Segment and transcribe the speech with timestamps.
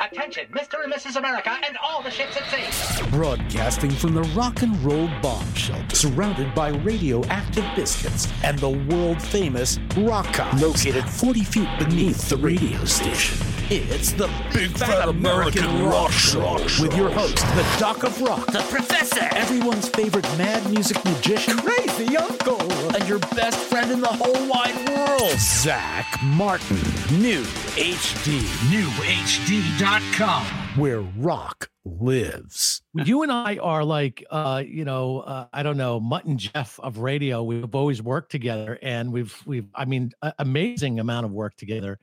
[0.00, 0.84] Attention, Mr.
[0.84, 1.16] and Mrs.
[1.16, 3.10] America and all the ships at sea.
[3.10, 9.22] Broadcasting from the rock and roll bomb shelter, surrounded by radioactive biscuits and the world
[9.22, 10.26] famous Rock
[10.60, 13.38] located 40 feet beneath the radio station.
[13.70, 18.60] It's the Big Fat American Rock Show with your host, the Doc of Rock, The
[18.70, 19.28] Professor.
[19.32, 22.60] everyone's favorite mad music magician, Crazy Uncle.
[22.96, 26.76] And your best friend in the whole wide world, Zach Martin.
[27.20, 27.42] New
[27.76, 30.44] HD, NewHD.com.
[30.80, 32.80] where rock lives.
[32.94, 36.80] you and I are like, uh, you know, uh, I don't know, Mutt and Jeff
[36.80, 37.42] of radio.
[37.42, 41.98] We've always worked together, and we've we've, I mean, a- amazing amount of work together.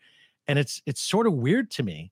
[0.48, 2.12] And it's it's sort of weird to me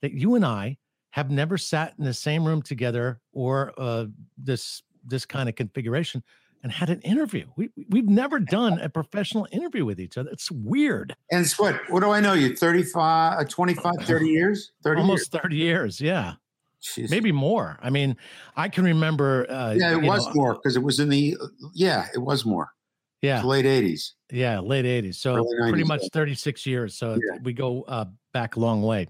[0.00, 0.78] that you and I
[1.10, 4.06] have never sat in the same room together or uh,
[4.38, 6.22] this this kind of configuration
[6.62, 7.46] and had an interview.
[7.56, 10.30] We we've never done a professional interview with each other.
[10.30, 11.16] It's weird.
[11.30, 11.80] And it's what?
[11.90, 12.54] What do I know you?
[12.56, 14.72] 35, uh, 25, 30 years?
[14.82, 16.00] 30 Almost thirty years.
[16.00, 16.34] Yeah.
[16.82, 17.10] Jeez.
[17.10, 17.78] maybe more.
[17.80, 18.16] I mean,
[18.56, 19.48] I can remember.
[19.48, 21.36] Uh, Yeah, it was know, more because it was in the,
[21.74, 22.72] yeah, it was more.
[23.20, 24.14] Yeah, late 80s.
[24.32, 25.14] Yeah, late 80s.
[25.14, 26.96] So Early pretty much 36 years.
[26.96, 27.38] So Yeah.
[27.44, 29.06] we go uh, back a long way.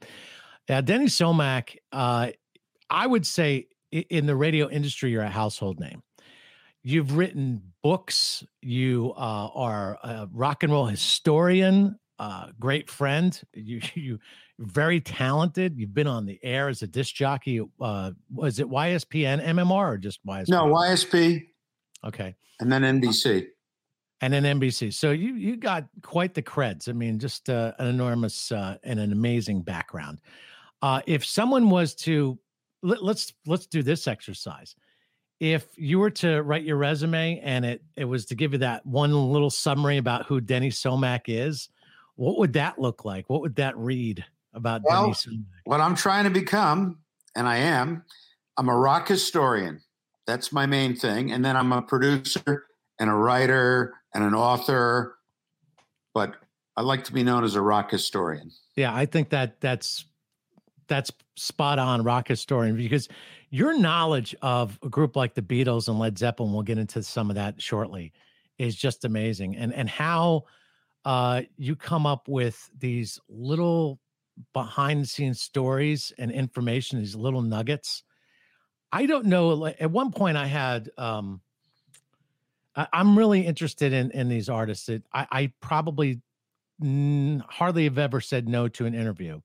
[0.68, 2.28] Uh, Denny Somach, uh,
[2.90, 6.02] I would say in the radio industry, you're a household name.
[6.82, 8.44] You've written books.
[8.60, 13.40] You uh, are a rock and roll historian, uh, great friend.
[13.54, 14.18] You you
[14.58, 15.76] very talented.
[15.76, 17.60] You've been on the air as a disc jockey.
[17.80, 20.48] Uh, was it YSPN MMR or just YSP?
[20.48, 21.46] No, YSP
[22.04, 23.46] Okay and then NBC.
[24.20, 24.94] and then NBC.
[24.94, 26.88] So you you got quite the creds.
[26.88, 30.20] I mean, just uh, an enormous uh, and an amazing background.
[30.80, 32.38] Uh, if someone was to
[32.82, 34.76] let, let's let's do this exercise.
[35.42, 38.86] If you were to write your resume and it it was to give you that
[38.86, 41.68] one little summary about who Denny Somach is,
[42.14, 43.28] what would that look like?
[43.28, 45.16] What would that read about Denny Well,
[45.64, 46.98] What I'm trying to become,
[47.34, 48.04] and I am,
[48.56, 49.80] I'm a rock historian.
[50.28, 51.32] That's my main thing.
[51.32, 52.66] And then I'm a producer
[53.00, 55.16] and a writer and an author.
[56.14, 56.36] But
[56.76, 58.52] I like to be known as a rock historian.
[58.76, 60.04] Yeah, I think that that's
[60.86, 63.08] that's spot on rock historian because
[63.52, 67.28] your knowledge of a group like the Beatles and Led Zeppelin, we'll get into some
[67.28, 68.14] of that shortly,
[68.58, 69.56] is just amazing.
[69.56, 70.44] And and how
[71.04, 74.00] uh you come up with these little
[74.54, 78.02] behind the scenes stories and information, these little nuggets.
[78.90, 79.66] I don't know.
[79.66, 81.42] At one point I had um
[82.74, 86.22] I, I'm really interested in in these artists I, I probably
[86.82, 89.42] mm, hardly have ever said no to an interview.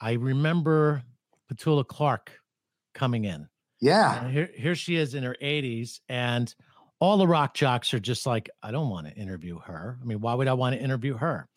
[0.00, 1.04] I remember
[1.48, 2.40] Petula Clark
[2.94, 3.48] coming in.
[3.80, 4.28] Yeah.
[4.28, 6.52] Here, here she is in her 80s, and
[7.00, 9.98] all the rock jocks are just like, I don't want to interview her.
[10.00, 11.48] I mean, why would I want to interview her?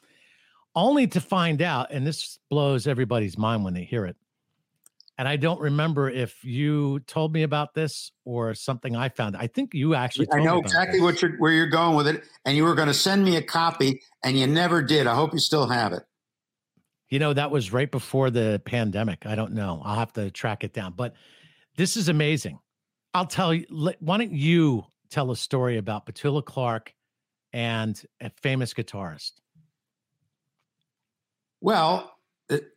[0.75, 4.17] Only to find out, and this blows everybody's mind when they hear it.
[5.17, 9.35] And I don't remember if you told me about this or something I found.
[9.35, 10.27] I think you actually.
[10.27, 11.03] I told me know about exactly this.
[11.03, 12.23] what you're where you're going with it.
[12.45, 15.07] And you were going to send me a copy and you never did.
[15.07, 16.03] I hope you still have it.
[17.09, 19.25] You know, that was right before the pandemic.
[19.25, 19.81] I don't know.
[19.83, 20.93] I'll have to track it down.
[20.93, 21.13] But
[21.77, 22.59] this is amazing.
[23.13, 23.65] I'll tell you.
[23.99, 26.93] Why don't you tell a story about Petula Clark
[27.53, 29.33] and a famous guitarist?
[31.61, 32.13] Well,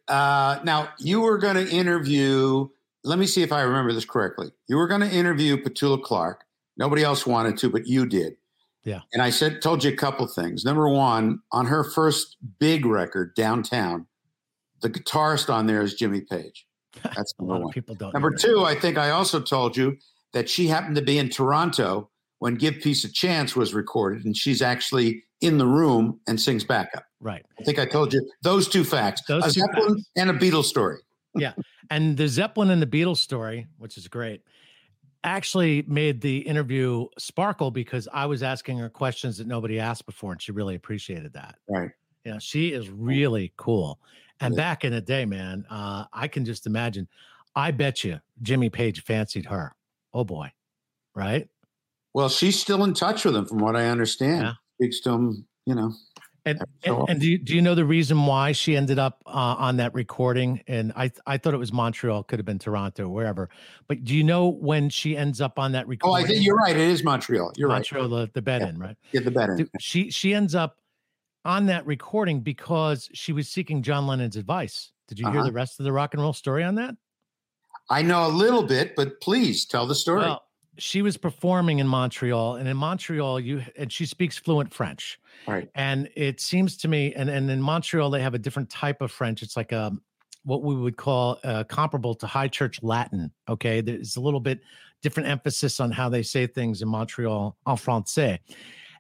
[0.09, 2.69] uh, now you were going to interview.
[3.05, 4.49] Let me see if I remember this correctly.
[4.69, 6.45] You were going to interview Petula Clark.
[6.77, 8.37] Nobody else wanted to, but you did.
[8.85, 9.01] Yeah.
[9.13, 10.65] And I said, told you a couple things.
[10.65, 14.07] Number one, on her first big record, Downtown,
[14.83, 16.67] the guitarist on there is Jimmy Page.
[17.03, 17.73] That's number one.
[17.73, 18.13] people don't.
[18.13, 19.97] Number two, I think I also told you
[20.33, 24.37] that she happened to be in Toronto when Give Peace a Chance was recorded, and
[24.37, 27.05] she's actually in the room and sings backup.
[27.21, 27.45] Right.
[27.59, 30.11] I think I told you those two facts: Those a two Zeppelin facts.
[30.17, 30.99] and a Beatles story.
[31.35, 31.53] Yeah.
[31.91, 34.43] And the Zeppelin and the Beatles story, which is great,
[35.25, 40.33] actually made the interview sparkle because I was asking her questions that nobody asked before,
[40.33, 41.57] and she really appreciated that.
[41.69, 41.91] Right.
[42.25, 44.01] You know, she is really cool.
[44.41, 44.57] And Yeah.
[44.57, 47.09] back in the day, man, uh, I can just imagine.
[47.55, 49.75] I bet you Jimmy Page fancied her.
[50.15, 50.53] Oh boy,
[51.15, 51.49] right?
[52.15, 54.43] Well, she's still in touch with him, from what I understand.
[54.43, 54.53] Yeah.
[54.77, 55.93] Speaks to him, you know.
[56.47, 59.31] And and, and do you, do you know the reason why she ended up uh,
[59.31, 60.63] on that recording?
[60.67, 63.51] And I I thought it was Montreal, could have been Toronto, wherever.
[63.89, 66.25] But do you know when she ends up on that recording?
[66.25, 66.25] Oh.
[66.25, 66.75] I think you're right.
[66.75, 67.53] It is Montreal.
[67.57, 67.77] You're right.
[67.77, 68.69] Montreal, the, the bed Yeah.
[68.71, 68.87] in, right?
[68.87, 68.97] right.
[69.13, 69.69] Get the bed in.
[69.81, 70.80] She she ends up
[71.45, 74.93] on that recording because she was seeking John Lennon's advice.
[75.09, 75.47] Did you hear Uh-huh.
[75.49, 76.95] the rest of the rock and roll story on that?
[77.89, 80.21] I know a little bit, but please tell the story.
[80.21, 80.45] Well,
[80.79, 85.19] she was performing in Montreal, and in Montreal, you and she speaks fluent French.
[85.47, 85.69] Right.
[85.75, 89.11] And it seems to me, and, and in Montreal, they have a different type of
[89.11, 89.43] French.
[89.43, 89.93] It's like a
[90.45, 93.31] what we would call uh, comparable to High Church Latin.
[93.49, 94.61] Okay, there's a little bit
[95.03, 98.39] different emphasis on how they say things in Montreal en français.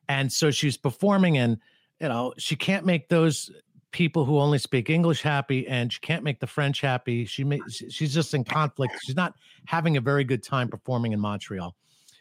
[0.08, 1.58] And so she's performing, and
[2.00, 3.50] you know she can't make those
[3.92, 7.24] people who only speak English happy, and she can't make the French happy.
[7.24, 8.94] She may, she's just in conflict.
[9.04, 9.34] She's not
[9.66, 11.74] having a very good time performing in Montreal.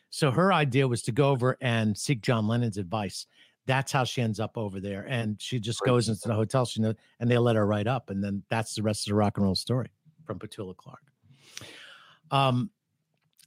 [0.09, 3.27] So her idea was to go over and seek John Lennon's advice.
[3.67, 6.65] That's how she ends up over there, and she just goes into the hotel.
[6.65, 9.15] She knows, and they let her right up, and then that's the rest of the
[9.15, 9.91] rock and roll story
[10.25, 11.03] from Petula Clark.
[12.31, 12.71] Um,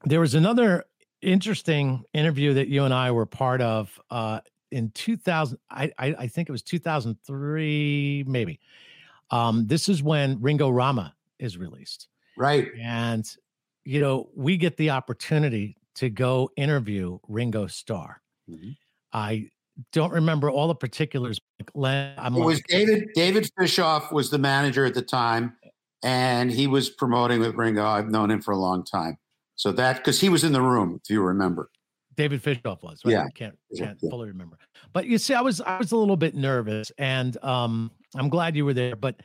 [0.05, 0.85] there was another
[1.23, 4.41] interesting interview that you and I were part of uh,
[4.73, 5.59] in 2000.
[5.71, 8.59] I, I I think it was 2003, maybe.
[9.31, 12.09] Um, this is when Ringorama is released.
[12.37, 12.69] right.
[12.81, 13.25] And,
[13.85, 18.21] you know, we get the opportunity to go interview Ringo Starr.
[18.51, 18.77] Mhm.
[19.13, 19.51] I
[19.93, 21.39] don't remember all the particulars.
[21.75, 23.09] Len- I'm It was like, David.
[23.15, 25.57] David Fishof was the manager at the time,
[26.03, 27.85] and he was promoting with Ringo.
[27.85, 29.17] I've known him for a long time.
[29.57, 31.71] So that because he was in the room, if you remember.
[32.17, 33.01] David Fishof was.
[33.05, 33.13] Right?
[33.13, 33.25] Yeah.
[33.25, 34.11] I can't can't yeah.
[34.11, 34.59] fully remember.
[34.93, 38.57] But you see, I was I was a little bit nervous, and um, I'm glad
[38.57, 38.97] you were there.
[38.97, 39.21] But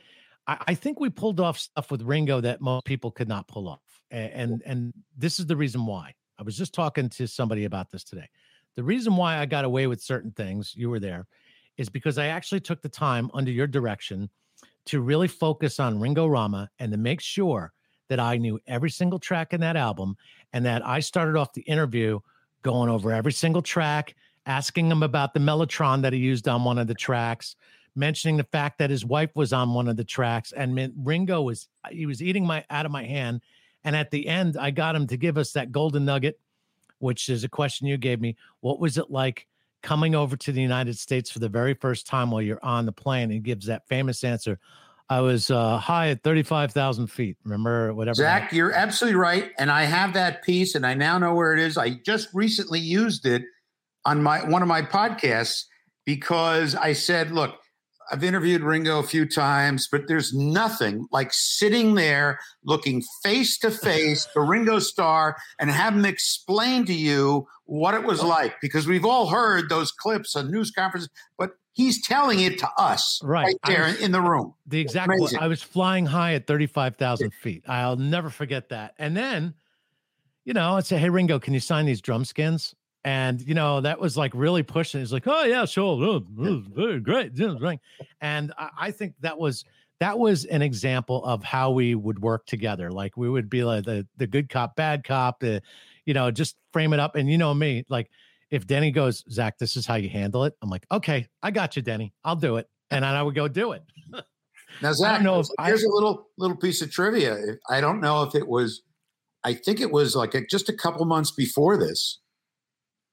[0.47, 3.67] I, I think we pulled off stuff with Ringo that most people could not pull
[3.67, 3.81] off,
[4.11, 6.13] A- and and this is the reason why.
[6.39, 8.29] I was just talking to somebody about this today.
[8.75, 11.25] The reason why I got away with certain things, you were there,
[11.77, 14.29] is because I actually took the time under your direction
[14.85, 17.73] to really focus on Ringorama and to make sure
[18.09, 20.15] that I knew every single track in that album
[20.53, 22.19] and that I started off the interview
[22.63, 24.15] going over every single track,
[24.45, 27.55] asking him about the Mellotron that he used on one of the tracks,
[27.95, 31.67] mentioning the fact that his wife was on one of the tracks, and Ringo was
[31.91, 33.41] he was eating my out of my hand.
[33.83, 36.39] And at the end, I got him to give us that golden nugget,
[36.99, 38.35] which is a question you gave me.
[38.59, 39.47] What was it like
[39.81, 42.91] coming over to the United States for the very first time while you're on the
[42.91, 43.31] plane?
[43.31, 44.59] And gives that famous answer.
[45.09, 47.37] I was uh, high at 35,000 feet.
[47.43, 48.15] Remember, whatever.
[48.15, 51.59] Zach, you're absolutely right, and I have that piece, and I now know where it
[51.59, 51.77] is.
[51.77, 53.43] I just recently used it
[54.05, 55.63] on my one of my podcasts
[56.05, 57.55] because I said, "Look,
[58.11, 63.71] I've interviewed Ringo a few times, but there's nothing like sitting there looking face to
[63.71, 68.87] face to Ringo Starr and have him explain to you what it was like because
[68.87, 73.55] we've all heard those clips on news conferences, but he's telling it to us Right.
[73.63, 74.53] I there was- in the room.
[74.65, 77.63] the exact I was flying high at 35,000 feet.
[77.67, 78.93] I'll never forget that.
[78.97, 79.53] And then,
[80.45, 82.73] you know, I'd say, Hey, Ringo, can you sign these drum skins?
[83.03, 84.99] And, you know, that was like really pushing.
[84.99, 86.03] He's like, Oh, yeah, sure.
[86.03, 87.31] Oh, oh, very great.
[87.39, 87.79] Right."
[88.21, 89.65] And I, I think that was.
[89.99, 92.91] That was an example of how we would work together.
[92.91, 95.59] Like we would be like the the good cop, bad cop, the,
[96.05, 97.15] you know, just frame it up.
[97.15, 98.11] And you know me, like
[98.51, 100.53] if Denny goes, Zach, this is how you handle it.
[100.61, 102.13] I'm like, okay, I got you, Denny.
[102.23, 102.69] I'll do it.
[102.91, 103.83] And then I would go do it.
[104.81, 107.37] Now, Zach, here's a little little piece of trivia.
[107.69, 108.83] I don't know if it was,
[109.43, 112.19] I think it was like a, just a couple months before this,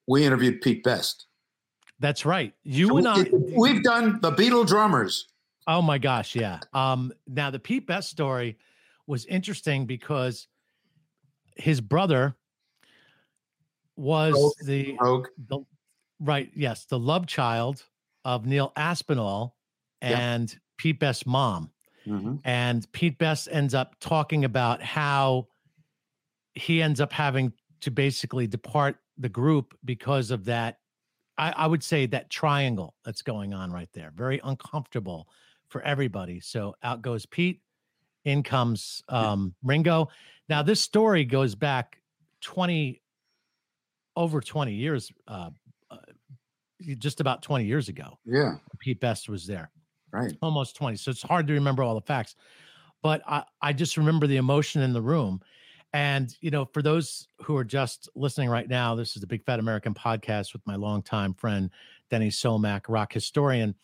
[0.07, 1.27] we interviewed Pete Best.
[2.01, 2.53] That's right.
[2.65, 3.25] You and I.
[3.33, 5.29] We've done the Beatle drummers.
[5.67, 6.59] Oh my gosh, yeah.
[6.75, 8.59] Um, now the Pete Best story
[9.07, 10.47] was interesting because
[11.57, 12.37] his brother
[13.97, 14.67] was Roag.
[14.67, 15.27] the, Roag.
[15.49, 15.61] the
[16.21, 17.85] right, yes, the love child
[18.25, 19.57] of Neil Aspinall
[20.03, 20.19] Yeah.
[20.35, 21.71] and Pete Best's mom.
[22.07, 22.41] Mhm.
[22.45, 25.49] And Pete Best ends up talking about how
[26.55, 30.79] he ends up having to basically depart the group because of that.
[31.37, 34.13] I, I would say that triangle that's going on right there.
[34.15, 35.29] Very uncomfortable
[35.69, 36.39] for everybody.
[36.41, 37.61] So out goes Pete,
[38.25, 40.09] in comes um, Ringo.
[40.49, 42.01] Now, this story goes back
[42.43, 43.03] 20,
[44.17, 45.51] over 20 years, uh,
[45.91, 45.97] uh,
[46.99, 48.19] just about 20 years ago.
[48.25, 48.57] Yeah.
[48.79, 49.71] Pete Best was there.
[50.13, 50.33] Right.
[50.43, 50.97] almost 20.
[50.97, 52.37] So it's hard to remember all the facts.
[53.03, 55.41] But I, I just remember the emotion in the room.
[55.95, 59.45] And, you know, for those who are just listening right now, this is the Big
[59.45, 61.71] Fat American podcast with my longtime friend,
[62.11, 63.77] Denny Somach, rock historian.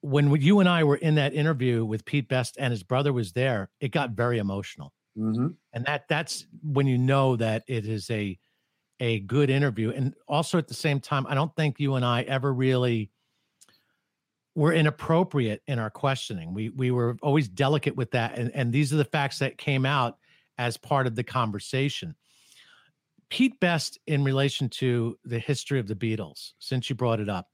[0.00, 3.32] When you and I were in that interview with Pete Best and his brother was
[3.32, 4.94] there, it got very emotional.
[5.14, 8.38] hmm And that that's when you know that it is a
[8.98, 9.90] a good interview.
[9.90, 13.10] And also at the same time, I don't think you and I ever really
[14.54, 16.54] were inappropriate in our questioning.
[16.54, 18.38] We we were always delicate with that.
[18.38, 20.16] And, and these are the facts that came out
[20.58, 22.14] as part of the conversation.
[23.30, 27.48] Pete Best, in relation to the history of the Beatles, since you brought it up,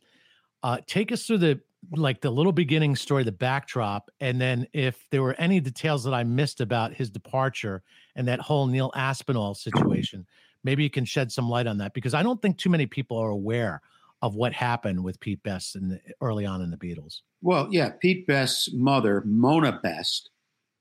[0.62, 1.61] uh, take us through the
[1.97, 6.12] like the little beginning story, the backdrop, and then if there were any details that
[6.12, 7.83] I missed about his departure
[8.16, 10.26] and that whole Neil Aspinall situation,
[10.62, 13.16] maybe you can shed some light on that because I don't think too many people
[13.16, 13.80] are aware
[14.23, 17.21] of what happened with Pete Best in the, early on in the Beatles.
[17.40, 20.30] Well, yeah, Pete Best's mother, Mona Best,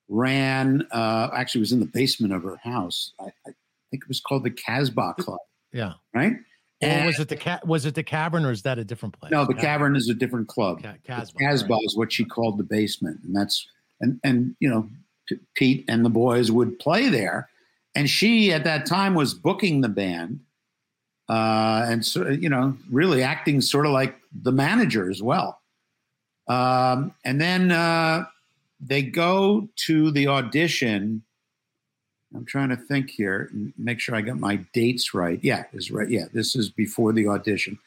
[0.10, 0.86] ran.
[0.92, 3.14] Uh, actually, was in the basement of her house.
[3.20, 3.52] I, I
[3.92, 5.40] think it was called the Casbah Club,
[5.72, 5.94] Yeah.
[6.14, 6.34] right?
[6.82, 7.66] Or And- was it the cat?
[7.68, 9.32] Was it the cavern, or is that a different place?
[9.32, 10.82] no, the Ca- cavern is a different club.
[10.84, 11.40] Ca- Casbah.
[11.40, 11.84] Casbah right.
[11.86, 13.68] is what she called the basement, and that's
[14.02, 14.88] and and you know,
[15.28, 17.50] P- Pete and the boys would play there,
[17.96, 20.40] and she at that time was booking the band,
[21.28, 25.60] uh, and so you know, really acting sort of like the manager as well.
[26.48, 28.26] Um, and then uh,
[28.80, 31.24] they go to the audition.
[32.36, 35.40] I'm trying to think here, and make sure I got my dates right.
[35.42, 36.10] Yeah, is right.
[36.10, 37.80] Yeah, this is before the audition.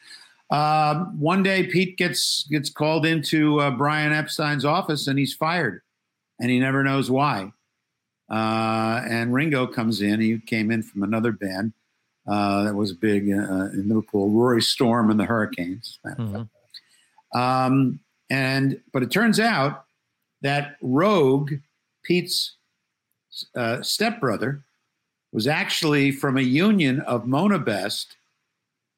[0.50, 5.82] Um, one day, Pete gets gets called into uh, Brian Epstein's office, and he's fired,
[6.40, 7.52] and he never knows why.
[8.30, 10.20] Uh, and Ringo comes in.
[10.20, 11.72] He came in from another band
[12.26, 15.98] uh, that was big uh, in Liverpool, Rory Storm and the Hurricanes.
[16.04, 16.50] as a matter of fact.
[17.34, 17.38] Mhm.
[17.38, 19.84] Um, and but it turns out
[20.42, 21.60] that Roag,
[22.02, 22.56] Pete's
[23.56, 24.62] uh, stepbrother,
[25.32, 28.16] was actually from a union of Mona Best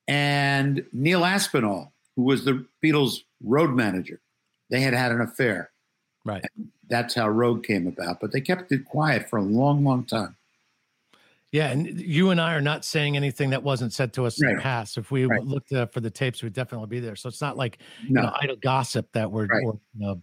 [0.08, 4.20] and Neil Aspinall, who was the Beatles' road manager.
[4.70, 5.70] They had had an affair.
[6.24, 6.44] Right.
[6.88, 8.20] That's how Roag came about.
[8.20, 10.36] But they kept it quiet for a long, long time.
[11.52, 14.56] Yeah, and you and I are not saying anything that wasn't said to us in
[14.56, 14.98] the past.
[14.98, 15.44] If we Right.
[15.44, 17.14] looked uh, for the tapes, we'd definitely be there.
[17.14, 19.62] So it's not like you know idle gossip that we're, Right.
[19.62, 20.20] you know,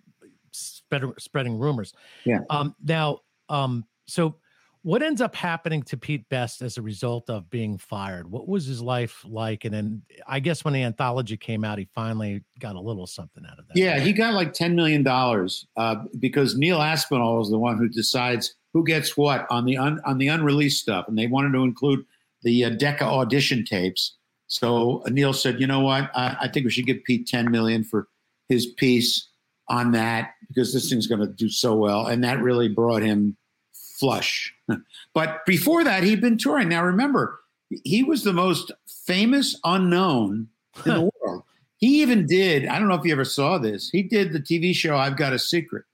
[0.52, 1.94] spread, spreading rumors.
[2.26, 2.40] Yeah.
[2.50, 2.76] Um.
[2.84, 3.86] Now, um.
[4.08, 4.36] So,
[4.84, 8.30] what ends up happening to Pete Best as a result of being fired?
[8.30, 9.64] What was his life like?
[9.64, 13.44] And then, I guess when the anthology came out, he finally got a little something
[13.50, 13.78] out of that.
[13.78, 17.90] Yeah, he got like ten million dollars uh, because Neil Aspinall is the one who
[17.90, 21.64] decides who gets what on the un, on the unreleased stuff, and they wanted to
[21.64, 22.06] include
[22.44, 24.16] the uh, Decca audition tapes.
[24.48, 26.10] So uh, Neil said, "You know what?
[26.16, 28.08] I, I think we should give Pete ten million for
[28.50, 29.30] his piece
[29.72, 33.38] on that because this thing's going to do so well," and that really brought him
[33.74, 34.54] flush.
[35.14, 36.70] but before that, he'd been touring.
[36.70, 37.40] Now remember,
[37.84, 38.72] he was the most
[39.06, 40.48] famous unknown
[40.86, 41.44] in the world.
[41.78, 44.74] He even did, I don't know if you ever saw this, he did the TV
[44.74, 45.86] show I've Got a Secret.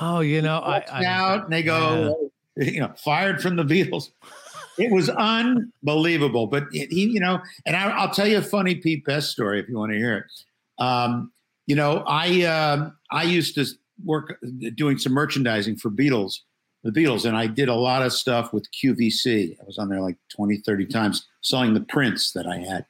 [0.00, 4.10] Oh, you know, I, I out and they go, you know, fired from the Beatles.
[4.78, 6.48] It was unbelievable.
[6.48, 9.68] But he, you know, and I, I'll tell you a funny Pete Best story if
[9.68, 10.24] you want to hear it.
[10.82, 11.32] Um,
[11.66, 13.66] you know, I um I used to
[14.04, 14.38] work
[14.74, 16.40] doing some merchandising for Beatles,
[16.84, 19.56] the Beatles, and I did a lot of stuff with QVC.
[19.60, 22.86] I was on there like 20, 30 times selling the prints that I had.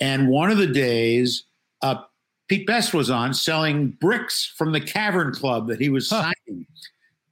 [0.00, 1.44] And one of the days,
[1.82, 2.02] uh,
[2.48, 6.22] Pete Best was on selling bricks from the Cavern Club that he was Huh.
[6.48, 6.66] signing.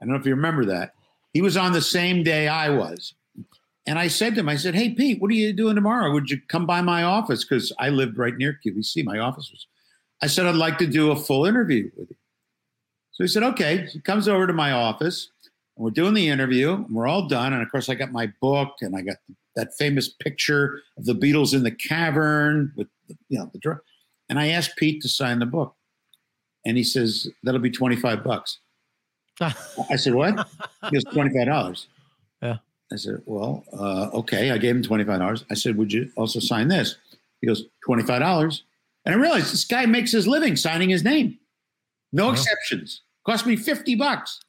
[0.01, 0.93] I don't know if you remember that.
[1.33, 3.15] He was on the same day I was.
[3.87, 6.13] And I said to him, I said, Hey, Pete, what are you doing tomorrow?
[6.13, 7.43] Would you come by my office?
[7.43, 9.03] Because I lived right near QVC.
[9.05, 9.67] My office was.
[10.23, 12.17] I said, I'd like to do a full interview with you.
[13.13, 13.87] So he said, Okay.
[13.93, 15.31] He comes over to my office
[15.77, 17.53] and we're doing the interview and we're all done.
[17.53, 19.17] And of course, I got my book and I got
[19.57, 23.81] that famous picture of the Beatles in the cavern with, the, you know, the dr-
[24.29, 25.75] and I asked Pete to sign the book.
[26.67, 28.59] And he says, That'll be 25 bucks.
[29.41, 30.49] I said, What?
[30.85, 31.87] He goes, $25.
[32.43, 32.59] Yeah.
[32.93, 34.51] I said, Well, uh, okay.
[34.51, 35.45] I gave him $25.
[35.51, 36.97] I said, Would you also sign this?
[37.41, 38.63] He goes, $25.
[39.05, 41.39] And I realized this guy makes his living signing his name.
[42.13, 42.33] No Wow.
[42.33, 43.03] exceptions.
[43.25, 44.41] Cost me 50 bucks.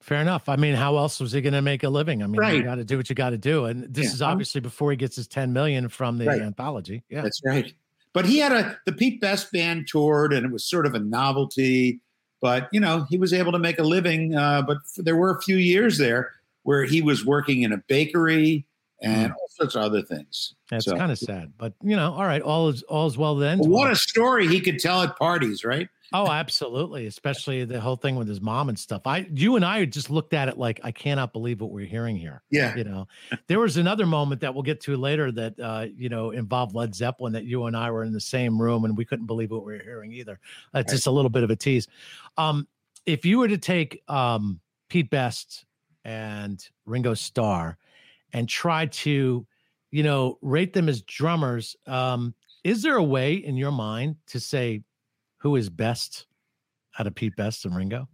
[0.00, 0.50] Fair enough.
[0.50, 2.22] I mean, how else was he going to make a living?
[2.22, 3.64] I mean, you got to do what you got to do.
[3.64, 4.12] And this Yeah.
[4.12, 6.42] is obviously before he gets his 10 million from the Right.
[6.42, 7.02] anthology.
[7.08, 7.22] Yeah.
[7.22, 7.72] That's right.
[8.12, 10.98] But he had a the Pete Best band toured, and it was sort of a
[11.00, 12.00] novelty.
[12.42, 14.34] But you know, he was able to make a living.
[14.36, 16.32] Uh, but there were a few years there
[16.64, 18.66] where he was working in a bakery
[19.04, 20.54] and all sorts of other things.
[20.70, 23.36] That's So- kind of sad, but you know, all right, all is all is well
[23.36, 23.58] then.
[23.58, 25.88] But what a story he could tell at parties, right?
[26.12, 27.06] Oh, absolutely.
[27.06, 29.02] Especially the whole thing with his mom and stuff.
[29.04, 32.14] I, you and I just looked at it like, I cannot believe what we're hearing
[32.16, 32.42] here.
[32.50, 32.76] Yeah.
[32.76, 33.08] You know,
[33.48, 36.94] there was another moment that we'll get to later that, uh, you know, involved Led
[36.94, 39.64] Zeppelin that you and I were in the same room and we couldn't believe what
[39.64, 40.38] we were hearing either.
[40.72, 41.88] That's just a little bit of a tease.
[42.36, 42.68] Um,
[43.06, 45.64] if you were to take um, Pete Best
[46.04, 47.76] and Ringo Starr
[48.34, 49.46] and try to,
[49.90, 54.40] you know, rate them as drummers, um, is there a way in your mind to
[54.40, 54.82] say
[55.38, 56.26] who is best
[56.98, 58.08] out of Pete Best and Ringo?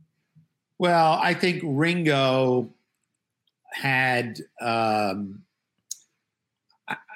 [0.79, 2.71] Well, I think Ringo
[3.73, 4.41] had.
[4.61, 5.43] Um,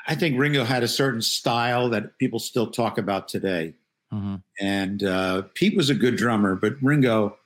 [0.07, 3.75] I- think Ringo had a certain style that people still talk about today,
[4.13, 4.35] Mm-hmm.
[4.61, 7.37] and uh, Pete was a good drummer, but Ringo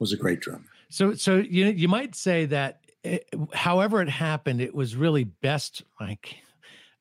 [0.00, 0.64] was a great drummer.
[0.90, 5.82] So, so you you might say that, it, however it happened, it was really best,
[6.00, 6.36] like,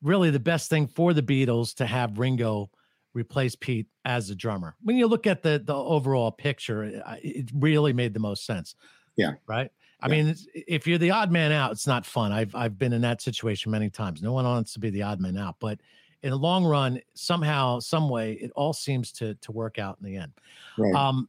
[0.01, 2.69] really the best thing for the Beatles to have Ringo
[3.13, 4.75] replace Pete as a drummer.
[4.83, 8.75] When you look at the the overall picture, it, it really made the most sense.
[9.15, 9.33] Yeah.
[9.47, 9.71] Right.
[10.01, 10.23] I Yeah.
[10.23, 12.31] mean, if you're the odd man out, it's not fun.
[12.31, 14.21] I've I've been in that situation many times.
[14.21, 15.79] No one wants to be the odd man out, but
[16.21, 20.05] in the long run, somehow, some way, it all seems to to work out in
[20.05, 20.33] the end.
[20.77, 20.93] Right.
[20.93, 21.27] Um,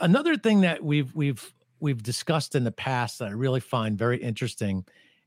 [0.00, 4.18] another thing that we've we've we've discussed in the past that I really find very
[4.18, 4.84] interesting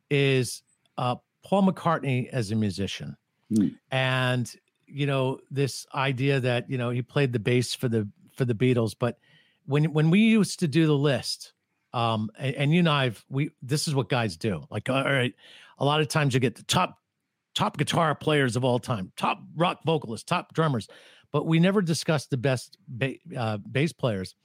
[0.09, 0.61] is
[0.97, 3.15] uh, Paul McCartney as a musician,
[3.53, 3.69] Hmm.
[3.91, 4.53] and
[4.85, 8.53] you know this idea that you know he played the bass for the for the
[8.55, 9.17] Beatles, but
[9.65, 11.53] when when we used to do the list,
[11.93, 14.65] um, and, and you and I've we this is what guys do.
[14.69, 15.33] Like all right,
[15.77, 16.99] a lot of times you get the top
[17.55, 20.87] top guitar players of all time, top rock vocalists, top drummers,
[21.31, 24.35] but we never discussed the best ba- uh, bass players.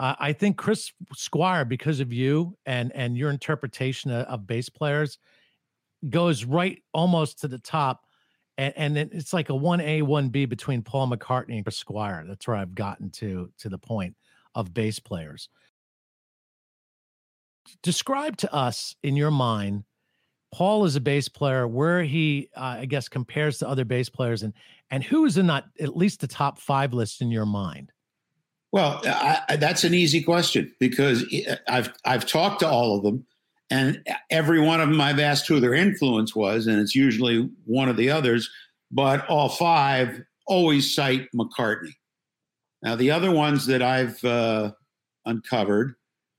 [0.00, 4.70] Uh, I think Chris Squire, because of you and and your interpretation of, of bass
[4.70, 5.18] players,
[6.08, 8.06] goes right almost to the top,
[8.56, 11.76] and and then it's like a one A one B between Paul McCartney and Chris
[11.76, 12.24] Squire.
[12.26, 14.16] That's where I've gotten to to the point
[14.54, 15.50] of bass players.
[17.82, 19.84] Describe to us in your mind
[20.52, 24.42] Paul is a bass player, where he, uh, I guess, compares to other bass players,
[24.42, 24.52] and
[24.90, 27.92] and who is in that at least the top five list in your mind?
[28.72, 31.24] Well, I, that's an easy question because
[31.68, 33.26] I've I've talked to all of them,
[33.68, 37.88] and every one of them I've asked who their influence was, and it's usually one
[37.88, 38.48] of the others.
[38.92, 41.94] But all five always cite McCartney.
[42.82, 44.72] Now the other ones that I've uh,
[45.26, 45.94] uncovered,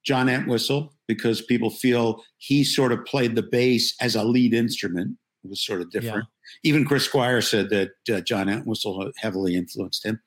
[0.06, 5.18] John Entwistle, because people feel he sort of played the bass as a lead instrument.
[5.44, 6.26] It was sort of different.
[6.64, 10.22] Even Chris Squire said that uh, John Entwistle heavily influenced him.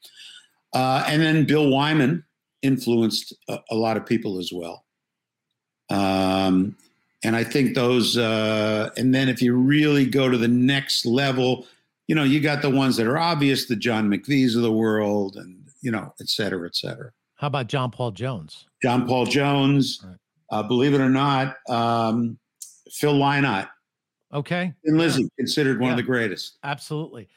[0.74, 2.24] Uh, and then Bill Wyman
[2.62, 4.84] influenced a, a lot of people as well.
[5.90, 6.76] Um,
[7.22, 11.66] and I think those, uh, and then if you really go to the next level,
[12.06, 15.37] you know, you got the ones that are obvious, the John McVies of the world,
[15.37, 17.12] and, you know, et cetera, et cetera.
[17.37, 18.66] How about John Paul Jones?
[18.82, 20.16] John Paul Jones, Right.
[20.50, 22.38] uh, believe it or not, um,
[22.90, 23.68] Phil Lynott
[24.32, 25.92] Okay, and Lizzy, considered one Yeah.
[25.92, 26.58] of the greatest.
[26.64, 27.28] absolutely.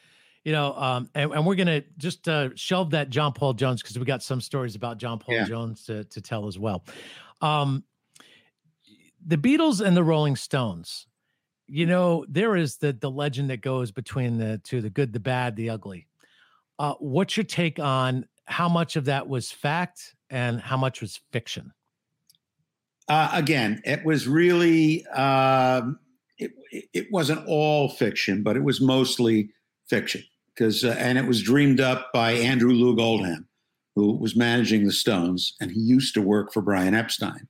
[0.44, 3.98] You know, um, and, and we're gonna just uh, shelve that John Paul Jones because
[3.98, 5.44] we got some stories about John Paul Yeah.
[5.44, 6.84] Jones to to tell as well.
[7.40, 7.84] Um,
[9.24, 11.06] the Beatles and the Rolling Stones.
[11.66, 15.20] You know, there is the the legend that goes between the two, the good, the
[15.20, 16.06] bad, the ugly.
[16.78, 21.20] Uh, what's your take on how much of that was fact and how much was
[21.32, 21.72] fiction?
[23.08, 25.98] Uh, again, it was really um,
[26.38, 26.52] it,
[26.94, 29.50] it wasn't all fiction, but it was mostly
[29.88, 30.22] fiction
[30.54, 33.48] because uh, and it was dreamed up by Andrew Loog Oldham,
[33.94, 37.48] who was managing the Stones, and he used to work for Brian Epstein.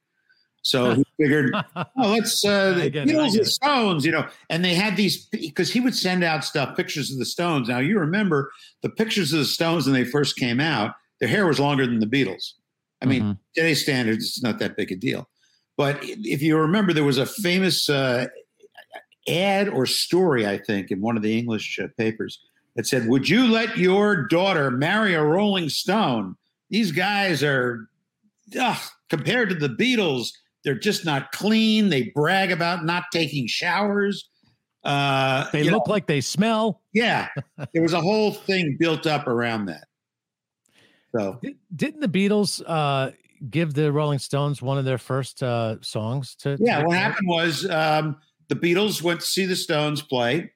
[0.62, 3.46] So he figured, oh, let's uh, the get it, I Beatles and.
[3.46, 7.18] Stones, you know, and they had these because he would send out stuff, pictures of
[7.18, 7.68] the Stones.
[7.68, 8.50] Now you remember
[8.82, 12.00] the pictures of the Stones when they first came out; their hair was longer than
[12.00, 12.52] the Beatles.
[13.00, 13.38] I mean, Mhm.
[13.54, 15.28] today's standards, it's not that big a deal.
[15.76, 18.26] But if you remember, there was a famous uh,
[19.28, 22.40] ad or story, I think, in one of the English uh, papers
[22.76, 26.36] that said, "Would you let your daughter marry a Rolling Stone?
[26.70, 27.88] These guys are,
[28.58, 30.30] ugh, compared to the Beatles,
[30.64, 31.88] they're just not clean.
[31.88, 34.28] They brag about not taking showers.
[34.84, 36.80] Uh, they look know, like they smell.
[36.92, 37.28] yeah.
[37.72, 39.84] There was a whole thing built up around that.
[41.14, 43.10] So Did, didn't the Beatles uh,
[43.50, 46.56] give the Rolling Stones one of their first uh, songs to?
[46.56, 48.16] to Yeah, what happened was um,
[48.48, 50.50] the Beatles went to see the Stones play,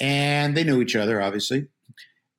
[0.00, 1.68] and they knew each other, obviously.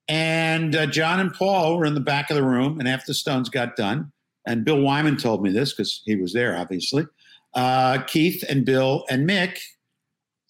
[0.08, 3.14] And uh, John and Paul were in the back of the room, and after the
[3.14, 4.12] Stones got done,
[4.48, 7.06] and Bill Wyman told me this because he was there, obviously.
[7.54, 9.60] Uh, Keith and Bill and Mick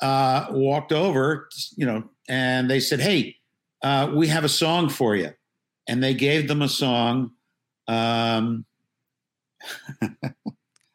[0.02, 3.36] uh, walked over, you know, and they said, "Hey,
[3.82, 5.34] uh, we have a song for you,"
[5.88, 7.32] and they gave them a song.
[7.88, 8.65] Um,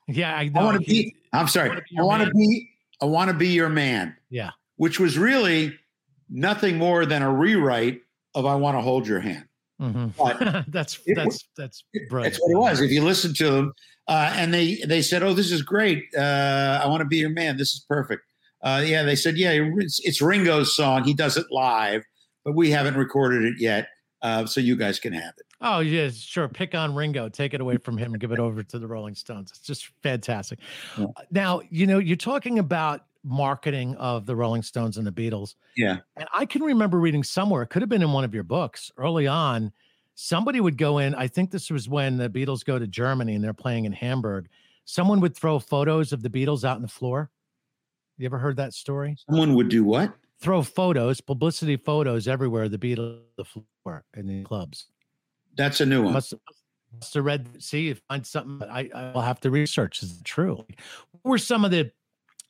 [0.09, 1.15] yeah, I, I want to be.
[1.33, 1.71] I'm sorry.
[1.99, 2.71] I want to be.
[3.05, 4.17] I want to be your man.
[4.31, 5.79] Yeah, which was really
[6.31, 8.01] nothing more than a rewrite
[8.35, 9.45] of "I Want to Hold Your Hand."
[9.79, 10.07] Mm-hmm.
[10.17, 12.33] But that's it, that's that's brilliant.
[12.33, 12.81] That's what it was.
[12.81, 13.75] If you listen to them,
[14.09, 16.05] uh, and they they said, "Oh, this is great.
[16.17, 17.59] Uh, I want to be your man.
[17.59, 18.23] This is perfect."
[18.63, 21.05] Uh, yeah, they said, "Yeah, it's, it's, Ringo's song.
[21.05, 22.05] He does it live,
[22.43, 23.89] but we haven't recorded it yet,
[24.25, 26.49] uh, so you guys can have it." Oh yeah, sure.
[26.49, 29.15] Pick on Ringo, take it away from him, and give it over to the Rolling
[29.15, 29.51] Stones.
[29.51, 30.59] It's just fantastic.
[30.99, 31.07] Yeah.
[31.31, 35.55] Now, you know, you're talking about marketing of the Rolling Stones and the Beatles.
[35.77, 35.99] Yeah.
[36.17, 38.93] And I can remember reading somewhere, it could have been in one of your books
[38.99, 39.73] early on.
[40.15, 43.43] Somebody would go in, I think this was when the Beatles go to Germany and
[43.43, 44.49] they're playing in Hamburg.
[44.85, 47.31] Someone would throw photos of the Beatles out on the floor.
[48.19, 49.17] You ever heard that story?
[49.29, 50.13] Someone would do what?
[50.41, 54.89] Throw photos, publicity photos everywhere, the Beatles the floor in the clubs.
[55.57, 56.13] That's a new one.
[56.13, 56.35] Must,
[56.93, 60.03] must have read, see, if find something I, I will have to research.
[60.03, 60.57] Is it true?
[61.13, 61.93] What were some of the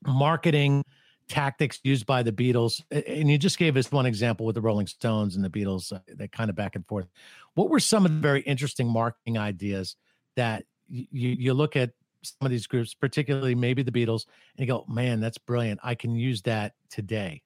[0.06, 0.84] marketing
[1.28, 2.82] tactics used by the Beatles.
[2.90, 6.00] And you just gave us one example with the Rolling Stones and the Beatles, uh,
[6.08, 7.06] that kind of back and forth.
[7.54, 9.96] What were some of the very interesting marketing ideas
[10.36, 11.92] that you, you look at
[12.22, 15.80] some of these groups, particularly maybe the Beatles, and you go, man, that's brilliant.
[15.82, 17.42] I can use that today.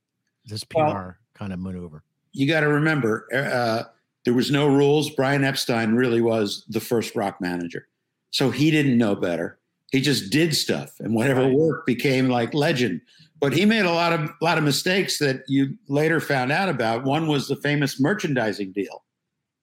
[0.49, 2.03] This PR well, kind of maneuver.
[2.33, 3.85] You got to remember, uh,
[4.25, 5.11] there was no rules.
[5.11, 7.87] Brian Epstein really was the first rock manager.
[8.31, 9.59] So he didn't know better.
[9.91, 11.55] He just did stuff, and whatever right.
[11.55, 13.01] worked became like legend.
[13.41, 17.05] But he made a lot of lot of mistakes that you later found out about.
[17.05, 19.05] One was the famous merchandising deal,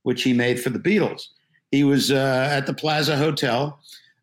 [0.01, 1.27] which he made for the Beatles.
[1.69, 3.79] He was uh, at the Plaza Hotel,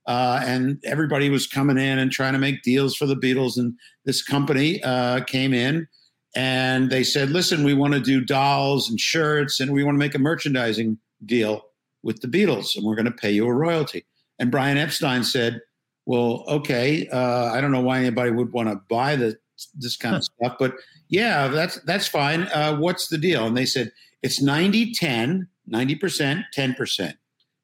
[0.09, 3.57] uh, and everybody was coming in and trying to make deals for the Beatles.
[3.57, 5.87] And this company uh, came in
[6.35, 10.01] and they said, "Listen, we want to do dolls and shirts, and we want to
[10.01, 11.67] make a merchandising deal
[12.03, 14.05] with the Beatles, and we're going to pay you a royalty."
[14.39, 15.61] And Brian Epstein said,
[16.07, 19.37] well, okay, uh, I don't know why anybody would want to buy the,
[19.75, 20.75] this kind of stuff, but
[21.09, 22.45] yeah, that's that's fine.
[22.45, 23.47] Uh, what's the deal?
[23.47, 23.93] And they said
[24.23, 27.15] it's 90 10, 90%, 10%.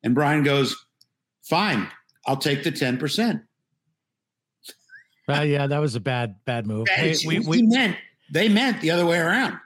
[0.05, 0.77] And Brian goes,
[1.43, 1.89] fine,
[2.27, 3.43] I'll take the 10%.
[5.29, 6.89] Uh, yeah, that was a bad, bad move.
[6.89, 7.97] Hey, we, we, meant
[8.33, 9.59] they meant the other way around.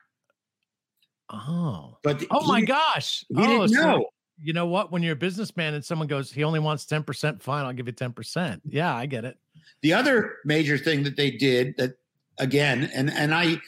[1.31, 4.07] Oh, but oh my gosh, he oh, didn't know
[4.43, 4.91] you know what?
[4.91, 7.93] When you're a businessman and someone goes, he only wants 10%, fine, I'll give you
[7.93, 8.61] 10%.
[8.69, 9.39] Yeah, I get it.
[9.83, 11.95] The other major thing that they did that
[12.39, 13.61] again, and and I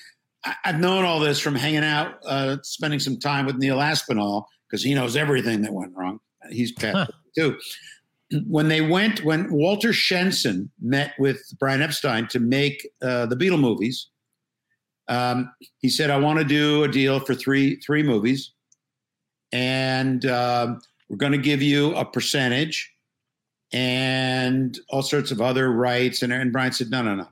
[0.64, 4.82] I've known all this from hanging out, uh, spending some time with Neil Aspinall, because
[4.82, 6.20] he knows everything that went wrong.
[6.50, 7.58] He's Catholic too.
[8.46, 13.60] When they went, when Walter Shenson met with Brian Epstein to make uh, the Beatle
[13.60, 14.08] movies,
[15.08, 18.52] um, he said, "I want to do a deal for three three movies
[19.54, 22.92] and um, we're going to give you a percentage
[23.72, 26.22] and all sorts of other rights.
[26.22, 27.28] And, and Brian said, no, no, no.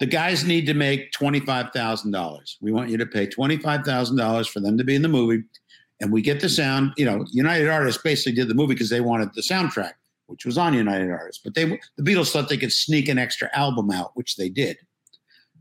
[0.00, 2.56] The guys need to make $25,000.
[2.60, 5.44] We want you to pay $25,000 for them to be in the movie.
[6.00, 9.02] And we get the sound, you know, United Artists basically did the movie because they
[9.02, 9.92] wanted the soundtrack,
[10.26, 11.42] which was on United Artists.
[11.44, 14.78] But they, the Beatles thought they could sneak an extra album out, which they did,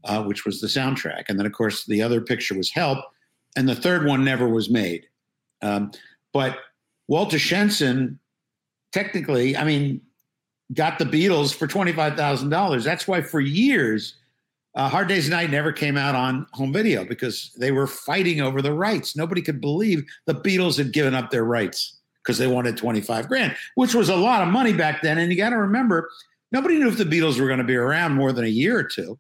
[0.03, 1.23] uh, which was the soundtrack.
[1.27, 2.99] And then, of course, the other picture was Help.
[3.55, 5.07] And the third one never was made.
[5.61, 5.91] Um,
[6.33, 6.57] but
[7.07, 8.17] Walter Shenson,
[8.91, 10.01] technically, I mean,
[10.73, 12.83] got the Beatles for $25,000.
[12.83, 14.15] That's why for years,
[14.75, 18.61] uh, Hard Day's Night never came out on home video because they were fighting over
[18.61, 19.15] the rights.
[19.15, 23.55] Nobody could believe the Beatles had given up their rights because they wanted 25 grand,
[23.75, 25.17] which was a lot of money back then.
[25.17, 26.09] And you got to remember,
[26.51, 28.83] nobody knew if the Beatles were going to be around more than a year or
[28.83, 29.19] two.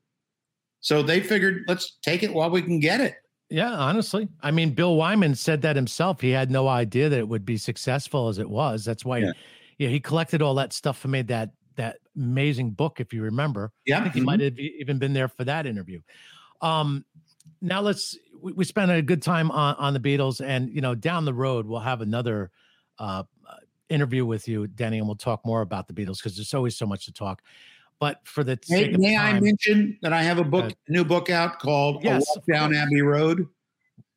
[0.81, 3.15] So they figured, let's take it while we can get it.
[3.49, 4.27] Yeah, honestly.
[4.41, 6.21] I mean, Bill Wyman said that himself.
[6.21, 8.85] He had no idea that it would be successful as it was.
[8.85, 9.31] That's why yeah.
[9.77, 13.71] he, he collected all that stuff and made that that amazing book, if you remember.
[13.85, 13.99] Yeah.
[13.99, 14.25] I think he mm-hmm.
[14.25, 16.01] might have even been there for that interview.
[16.61, 17.05] Um,
[17.61, 20.95] now let's we, we spent a good time on, on the Beatles, and you know,
[20.95, 22.51] down the road we'll have another
[22.99, 23.23] uh,
[23.89, 26.85] interview with you, Denny, and we'll talk more about the Beatles because there's always so
[26.85, 27.41] much to talk.
[28.01, 31.05] But for the may, may time, I mention that I have a book, a new
[31.05, 33.45] book out called yes, "A Walk Down Abbey Road."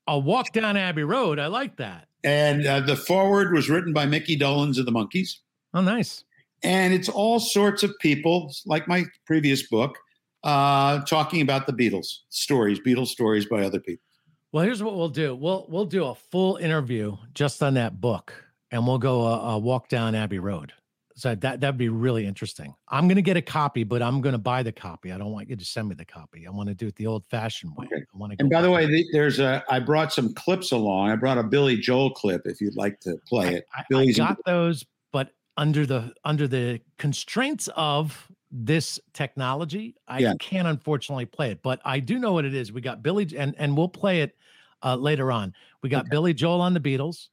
[0.08, 1.38] A walk down Abbey Road.
[1.38, 2.08] I like that.
[2.24, 5.36] And uh, the forward was written by Mickey Dolenz of the Monkees.
[5.74, 6.24] Oh, nice.
[6.62, 9.98] And it's all sorts of people, like my previous book,
[10.44, 14.04] uh, talking about the Beatles stories, Beatles stories by other people.
[14.52, 15.36] Well, here's what we'll do.
[15.36, 18.32] We'll we'll do a full interview just on that book,
[18.70, 20.72] and we'll go a, a walk down Abbey Road.
[21.16, 22.74] So that that'd be really interesting.
[22.88, 25.12] I'm gonna get a copy, but I'm gonna buy the copy.
[25.12, 26.44] I don't want you to send me the copy.
[26.46, 27.86] I want to do it the old-fashioned way.
[27.86, 28.02] Okay.
[28.12, 28.36] I want to.
[28.40, 29.62] And by the way, the- there's a.
[29.70, 31.10] I brought some clips along.
[31.10, 33.66] I brought a Billy Joel clip if you'd like to play it.
[33.72, 40.34] I, I got those, but under the under the constraints of this technology, I Yeah.
[40.40, 41.62] can't unfortunately play it.
[41.62, 42.72] But I do know what it is.
[42.72, 44.34] We got Billy, and and we'll play it
[44.82, 45.54] uh, later on.
[45.82, 46.10] We got Okay.
[46.10, 47.28] Billy Joel on the Beatles.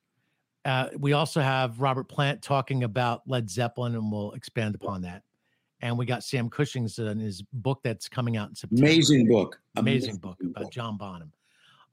[0.64, 5.24] Uh, we also have Robert Plant talking about Led Zeppelin, and we'll expand upon that.
[5.82, 9.60] And we got Sam Cushing's in his book that's coming out in September amazing book.
[9.76, 11.34] amazing book about John Bonham.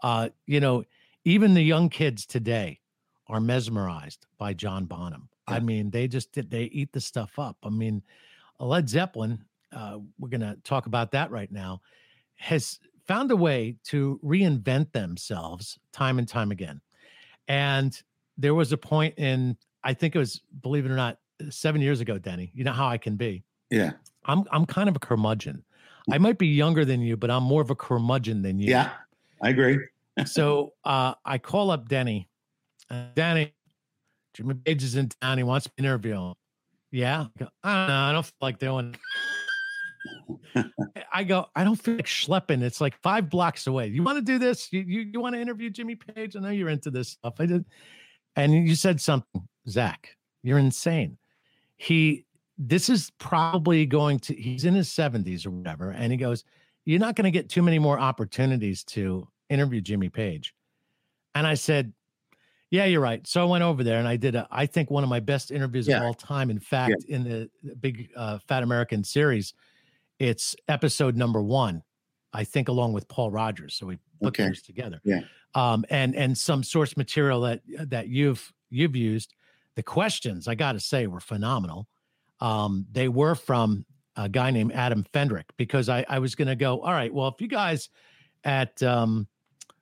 [0.02, 0.84] Uh, you know,
[1.24, 2.80] even the young kids today
[3.28, 5.28] are mesmerized by John Bonham.
[5.46, 7.56] I mean, they just did, they eat the stuff up.
[7.62, 8.02] I mean,
[8.60, 11.80] Led Zeppelin, uh, we're going to talk about that right now,
[12.36, 16.82] has found a way to reinvent themselves time and time again.
[17.48, 18.00] And
[18.38, 21.18] there was a point in, I think it was, believe it or not,
[21.50, 22.50] seven years ago, Denny.
[22.54, 23.44] You know how I can be.
[23.70, 23.92] Yeah.
[24.24, 25.64] I'm I'm kind of a curmudgeon.
[26.10, 28.70] I might be younger than you, but I'm more of a curmudgeon than you.
[28.70, 28.90] Yeah.
[29.42, 29.78] I agree.
[30.26, 32.28] So uh, I call up Denny.
[32.90, 33.54] Uh, Denny,
[34.34, 35.38] Jimmy Page is in town.
[35.38, 36.34] He wants to interview him.
[36.90, 37.26] Yeah.
[37.36, 37.94] I, go, I don't know.
[37.94, 38.96] I don't feel like doing.
[41.12, 41.46] I go.
[41.54, 42.62] I don't feel like schlepping.
[42.62, 43.86] It's like five blocks away.
[43.86, 44.72] You want to do this?
[44.72, 46.34] You you, you want to interview Jimmy Page?
[46.34, 47.34] I know you're into this stuff.
[47.38, 47.64] I did.
[48.36, 50.16] And you said something, Zach.
[50.42, 51.18] You're insane.
[51.76, 52.24] He.
[52.60, 54.34] This is probably going to.
[54.34, 56.44] He's in his 70s or whatever, and he goes.
[56.84, 60.54] You're not going to get too many more opportunities to interview Jimmy Page.
[61.34, 61.92] And I said,
[62.70, 63.26] Yeah, you're right.
[63.26, 65.50] So I went over there and I did, a, I think, one of my best
[65.50, 65.98] interviews Yeah.
[65.98, 66.48] of all time.
[66.48, 69.52] In fact, in the, the big uh, Fat American series,
[70.18, 71.82] it's episode number one,
[72.32, 73.74] I think, along with Paul Rodgers.
[73.74, 74.46] So we put Okay.
[74.48, 75.00] those together.
[75.04, 75.20] Yeah.
[75.54, 79.34] Um, and and some source material that that you've you've used.
[79.74, 81.86] The questions, I got to say, were phenomenal.
[82.40, 86.56] Um, they were from a guy named Adam Fendrick because I, I was going to
[86.56, 87.88] go, all right, well, if you guys
[88.42, 89.28] at um,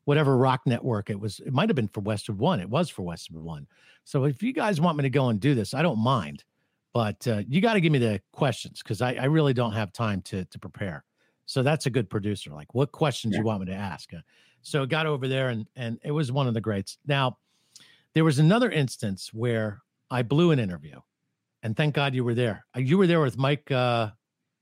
[0.05, 2.61] whatever rock network it was, it might have been for Westwood One.
[2.61, 3.66] It was for Westwood One.
[4.05, 6.44] So if you guys want me to go and do this, I don't mind,
[6.92, 9.92] but uh, you got to give me the questions because I, I really don't have
[9.92, 11.05] time to to prepare.
[11.46, 12.50] So that's a good producer.
[12.50, 14.12] Like, what questions you want me to ask?
[14.12, 14.18] Uh,
[14.62, 16.98] So I got over there and and it was one of the greats.
[17.06, 17.38] Now,
[18.14, 21.00] there was another instance where I blew an interview,
[21.62, 22.66] and thank God you were there.
[22.76, 24.11] Uh, You were there with Mike, uh,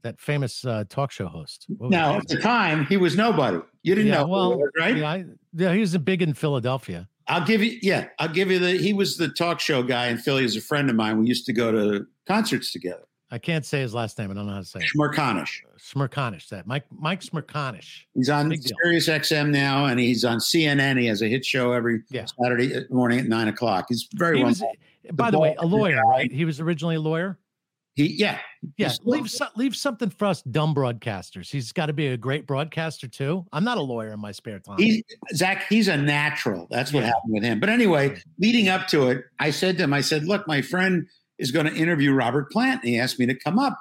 [0.02, 1.66] that famous uh, talk show host.
[1.80, 3.58] Now, at the time, he was nobody.
[3.82, 4.96] You didn't Yeah, know, well, was, right?
[4.96, 7.08] Yeah, I, yeah, he was a big in Philadelphia.
[7.26, 7.78] I'll give you.
[7.80, 8.72] Yeah, I'll give you the.
[8.72, 10.42] He was the talk show guy in Philly.
[10.42, 11.18] He's a friend of mine.
[11.20, 13.04] We used to go to concerts together.
[13.30, 14.30] I can't say his last name.
[14.30, 14.90] I don't know how to say it.
[14.96, 15.62] Schmerkanish.
[15.64, 16.48] Uh, Smerconish.
[16.50, 18.02] That Mike Mike Smerconish.
[18.14, 18.76] He's on Big deal.
[18.82, 21.00] Sirius XM now, and he's on CNN.
[21.00, 22.26] He has a hit show every Yeah.
[22.40, 23.86] Saturday uh, morning at nine o'clock.
[23.88, 24.50] He's very He well.
[24.50, 26.30] was, eh, by the way, a lawyer, right?
[26.30, 27.38] He was originally a lawyer.
[27.96, 28.38] He yeah.
[28.76, 31.50] Yeah, leave so, leave something for us dumb broadcasters.
[31.50, 33.46] He's got to be a great broadcaster too.
[33.52, 34.78] I'm not a lawyer in my spare time.
[34.78, 36.66] He Zach, he's a natural.
[36.70, 37.06] That's what Yeah.
[37.06, 37.60] happened with him.
[37.60, 41.06] But anyway, leading up to it, I said to him, I said, look, my friend
[41.38, 42.82] is going to interview Robert Plant.
[42.82, 43.78] And he asked me to come up.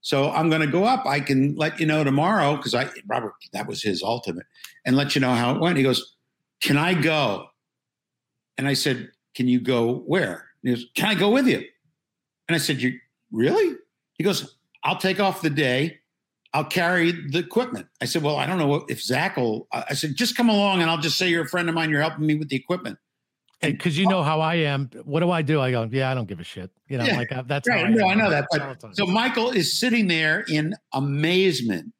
[0.00, 1.06] So I'm going to go up.
[1.06, 4.44] I can let you know tomorrow because I Robert, that was his ultimate,
[4.84, 5.78] and let you know how it went.
[5.78, 6.16] He goes,
[6.60, 7.46] Can I go?
[8.58, 10.46] And I said, Can you go where?
[10.62, 11.64] He goes, Can I go with you?
[12.48, 12.98] And I said, You
[13.32, 13.76] really?
[14.18, 16.00] He goes, I'll take off the day.
[16.52, 17.86] I'll carry the equipment.
[18.02, 19.68] I said, Well, I don't know if Zach will.
[19.72, 21.88] I said, Just come along and I'll just say you're a friend of mine.
[21.88, 22.98] You're helping me with the equipment.
[23.72, 24.90] Because you know how I am.
[25.04, 25.60] What do I do?
[25.60, 26.70] I go, yeah, I don't give a shit.
[26.88, 27.16] You know, Yeah.
[27.16, 27.86] like I, that's how Right.
[27.86, 28.10] I No, am.
[28.10, 28.46] I know that.
[28.50, 31.92] But so Michael is sitting there in amazement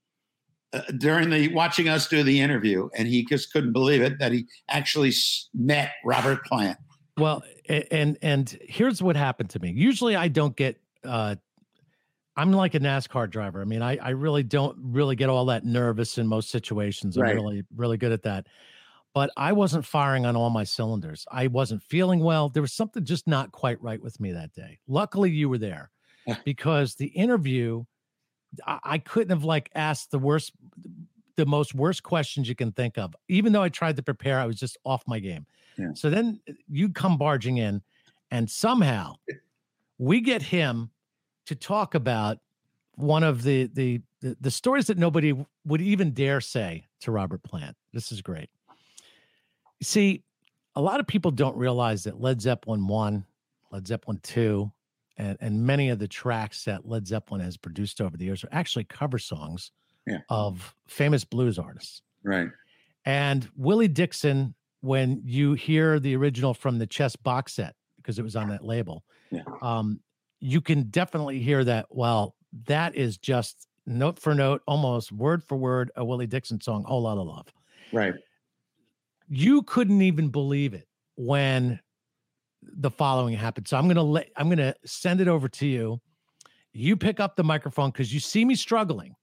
[0.72, 4.32] uh, during the watching us do the interview, and he just couldn't believe it that
[4.32, 5.12] he actually
[5.54, 6.78] met Robert Plant.
[7.16, 7.42] Well,
[7.90, 9.70] and and here's what happened to me.
[9.70, 11.36] Usually I don't get uh
[12.36, 13.60] I'm like a NASCAR driver.
[13.60, 17.16] I mean, I I really don't really get all that nervous in most situations.
[17.16, 17.34] I'm Right.
[17.36, 18.48] really really good at that.
[19.14, 21.24] But I wasn't firing on all my cylinders.
[21.30, 22.48] I wasn't feeling well.
[22.48, 24.80] There was something just not quite right with me that day.
[24.88, 25.90] Luckily you were there
[26.44, 27.84] because the interview
[28.66, 30.52] I, I couldn't have like asked the worst
[31.36, 33.14] the most worst questions you can think of.
[33.28, 35.46] Even though I tried to prepare, I was just off my game.
[35.76, 35.88] Yeah.
[35.94, 37.82] So then uh, you come barging in,
[38.30, 39.14] and somehow
[39.98, 40.90] we get him
[41.46, 42.38] to talk about
[42.96, 47.42] one of the the the, the stories that nobody would even dare say to Robert
[47.42, 47.76] Plant.
[47.92, 48.48] This is great.
[49.82, 50.22] See,
[50.76, 53.24] a lot of people don't realize that Led Zeppelin one,
[53.70, 54.70] Led Zeppelin two,
[55.16, 58.48] and and many of the tracks that Led Zeppelin has produced over the years are
[58.52, 59.70] actually cover songs
[60.06, 60.18] Yeah.
[60.28, 62.02] of famous blues artists.
[62.22, 62.48] Right.
[63.04, 68.22] And Willie Dixon, when you hear the original from the Chess box set, because it
[68.22, 69.42] was on that label, Yeah.
[69.62, 70.00] um,
[70.40, 71.86] you can definitely hear that.
[71.90, 72.34] Well,
[72.66, 77.02] that is just note for note, almost word for word, a Willie Dixon song, "Whole
[77.02, 77.46] Lotta Love."
[77.92, 78.14] Right.
[79.28, 81.80] You couldn't even believe it when
[82.62, 83.68] the following happened.
[83.68, 86.00] So I'm gonna let I'm gonna send it over to you.
[86.72, 89.14] You pick up the microphone because you see me struggling,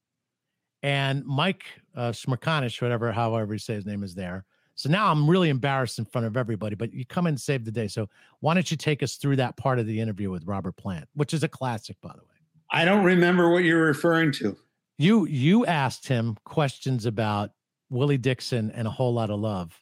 [0.83, 4.45] and Mike uh, Smerconish, whatever, however you say his name, is there.
[4.75, 7.71] So now I'm really embarrassed in front of everybody, but you come and save the
[7.71, 7.87] day.
[7.87, 8.07] So
[8.39, 11.33] why don't you take us through that part of the interview with Robert Plant, which
[11.33, 12.35] is a classic, by the way.
[12.71, 14.57] I don't remember what you're referring to.
[14.97, 17.51] You you asked him questions about
[17.89, 19.77] Willie Dixon and a whole lot of love,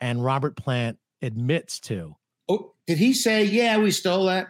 [0.00, 2.16] and Robert Plant admits to.
[2.48, 4.48] Oh, did he say, "Yeah, we stole that"?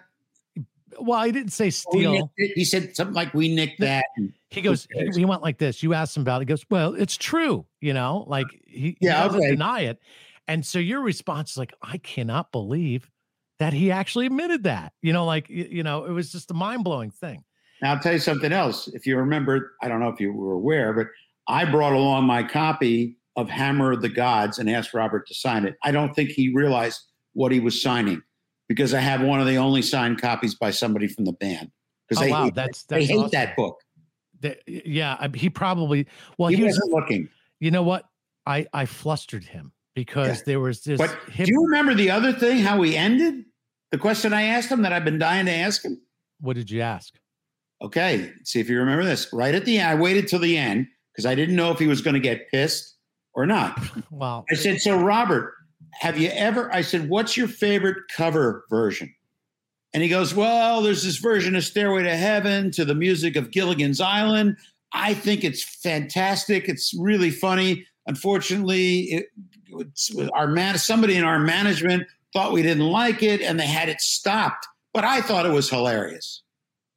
[0.98, 2.30] Well, he didn't say steal.
[2.36, 4.04] He said something like, "We nicked that."
[4.54, 5.82] He goes, Who he, he went like this.
[5.82, 6.42] You asked him about it.
[6.42, 9.50] He goes, Well, it's true, you know, like he, Yeah, he doesn't okay.
[9.50, 10.00] deny it.
[10.46, 13.10] And so your response is like, I cannot believe
[13.58, 14.92] that he actually admitted that.
[15.02, 17.42] You know, like y- you know, it was just a mind-blowing thing.
[17.82, 18.86] Now I'll tell you something else.
[18.88, 21.08] If you remember, I don't know if you were aware, but
[21.48, 25.64] I brought along my copy of Hammer of the Gods and asked Robert to sign
[25.64, 25.74] it.
[25.82, 27.00] I don't think he realized
[27.32, 28.22] what he was signing
[28.68, 31.70] because I have one of the only signed copies by somebody from the band.
[32.08, 33.30] Because Oh they, wow, hate, that's they that's hate awesome.
[33.32, 33.80] that book.
[34.66, 36.06] Yeah, he probably
[36.38, 37.28] well, he here's wasn't looking.
[37.60, 38.04] you know what?
[38.46, 42.32] I I flustered him because there was this But hip, do you remember the other
[42.32, 42.58] thing?
[42.58, 43.44] How we ended?
[43.90, 46.00] The question I asked him that I've been dying to ask him.
[46.40, 47.14] what did you ask?
[47.80, 49.32] Okay, see if you remember this.
[49.32, 51.86] Right at the end, I waited till the end because I didn't know if he
[51.86, 52.93] was going to get pissed
[53.34, 53.78] or not.
[54.10, 55.54] Well, I said, "So Robert,
[55.92, 59.12] have you ever?" I said, "What's your favorite cover version?"
[59.92, 63.50] And he goes, "Well, there's this version of Stairway to Heaven to the music of
[63.50, 64.56] Gilligan's Island.
[64.92, 66.68] I think it's fantastic.
[66.68, 67.86] It's really funny.
[68.06, 73.66] Unfortunately, it, our man, somebody in our management thought we didn't like it, and they
[73.66, 74.66] had it stopped.
[74.92, 76.42] But I thought it was hilarious.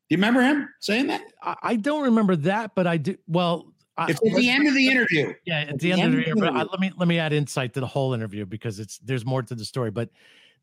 [0.09, 1.21] Do you remember him saying that?
[1.41, 5.33] I, don't remember that, but I do well It's at the end of the interview.
[5.45, 6.43] Yeah, at the end of the interview.
[6.43, 6.59] interview.
[6.59, 9.41] I- Let me let me add insight to the whole interview because it's there's more
[9.43, 9.91] to the story.
[9.91, 10.09] But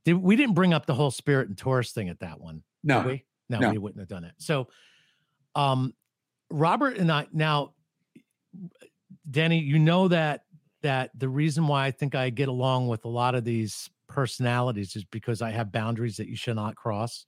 [0.05, 2.57] did, we didn't bring up the whole spirit and Taurus thing at that one.
[2.57, 3.25] did No, we?
[3.49, 3.71] No, no.
[3.71, 4.33] we wouldn't have done it.
[4.39, 4.69] So,
[5.55, 5.95] um,
[6.51, 7.73] Robert and I now,
[9.31, 10.45] Denny, you know that
[10.83, 14.95] that the reason why I think I get along with a lot of these personalities
[14.97, 17.25] is because I have boundaries that you should not cross.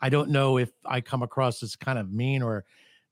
[0.00, 2.64] I don't know if I come across as kind of mean or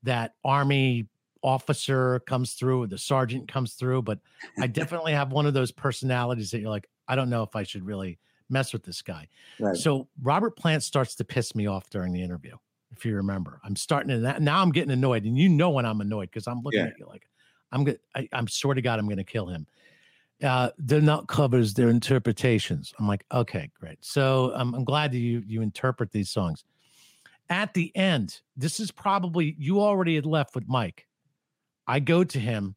[0.04, 1.08] that army
[1.42, 4.18] officer comes through the sergeant comes through, but
[4.60, 7.62] I definitely have one of those personalities that you're like, I don't know if I
[7.62, 8.18] should really
[8.50, 9.28] mess with this guy.
[9.60, 9.76] Right.
[9.76, 12.56] So Robert Plant starts to piss me off during the interview.
[12.96, 16.00] If you remember, I'm starting to now I'm getting annoyed, and you know when I'm
[16.00, 16.86] annoyed because I'm looking Yeah.
[16.86, 17.28] at you like
[17.72, 17.98] I'm good.
[18.32, 19.66] I'm swear to God, I'm going to kill him.
[20.42, 22.94] Uh, they're not covers; they're interpretations.
[22.98, 23.98] I'm like, okay, great.
[24.04, 26.64] So um, I'm glad that you you interpret these songs.
[27.50, 31.07] At the end, this is probably you already had left with Mike.
[31.88, 32.76] I go to him.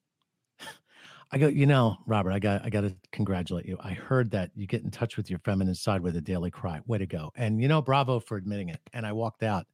[1.33, 3.77] I go, you know, Robert, I got I got to congratulate you.
[3.81, 6.81] I heard that you get in touch with your feminine side with a daily cry.
[6.87, 7.31] Way to go.
[7.35, 8.79] And you know, bravo for admitting it.
[8.93, 9.65] And I walked out.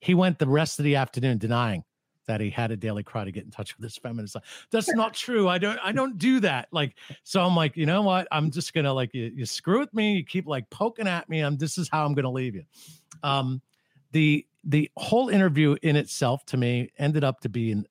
[0.00, 1.84] He went the rest of the afternoon denying
[2.26, 4.42] that he had a daily cry to get in touch with his feminine side.
[4.70, 5.48] That's not true.
[5.48, 6.68] I don't I don't do that.
[6.72, 8.28] Like, so I'm like, you know what?
[8.30, 11.40] I'm just gonna like you, you screw with me, you keep like poking at me.
[11.40, 12.64] I'm this is how I'm gonna leave you.
[13.22, 13.60] Um
[14.12, 17.86] the the whole interview in itself to me ended up to be an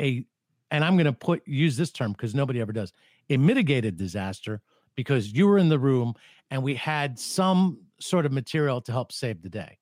[0.00, 0.24] a-
[0.70, 2.92] and I'm going to put use this term because nobody ever does
[3.30, 4.60] a mitigated disaster
[4.94, 6.14] because you were in the room
[6.50, 9.78] and we had some sort of material to help save the day.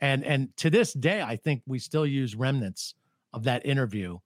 [0.00, 2.94] And and to this day, I think we still use remnants
[3.32, 4.18] of that interview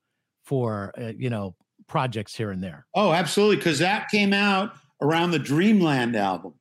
[0.44, 1.54] for uh, you know
[1.86, 2.86] projects here and there.
[2.94, 3.56] Oh, absolutely.
[3.56, 6.54] Because that came out around the Dreamland album.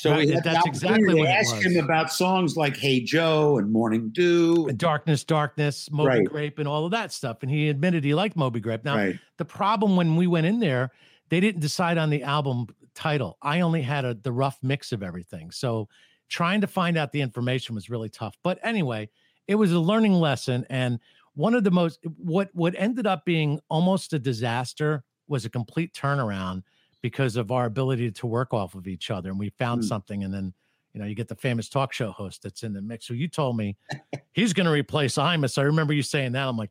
[0.00, 3.00] So Right, we had that's exactly what to it ask him about songs like Hey
[3.00, 4.66] Joe and Morning Dew.
[4.66, 6.24] And Darkness, darkness, Moby Right.
[6.24, 7.42] Grape, and all of that stuff.
[7.42, 8.82] And he admitted he liked Moby Grape.
[8.82, 9.18] Now, right.
[9.36, 10.90] the problem when we went in there,
[11.28, 13.36] they didn't decide on the album title.
[13.42, 15.50] I only had a the rough mix of everything.
[15.50, 15.86] So
[16.30, 18.38] trying to find out the information was really tough.
[18.42, 19.10] But anyway,
[19.48, 20.64] it was a learning lesson.
[20.70, 20.98] And
[21.34, 25.92] one of the most what what ended up being almost a disaster was a complete
[25.92, 26.62] turnaround
[27.02, 29.30] because of our ability to work off of each other.
[29.30, 29.86] And we found Hmm.
[29.88, 30.54] something and then
[30.92, 33.06] you know, you get the famous talk show host that's in the mix.
[33.06, 33.76] So you told me
[34.32, 35.56] he's going to replace Imus.
[35.56, 36.48] I remember you saying that.
[36.48, 36.70] I'm like,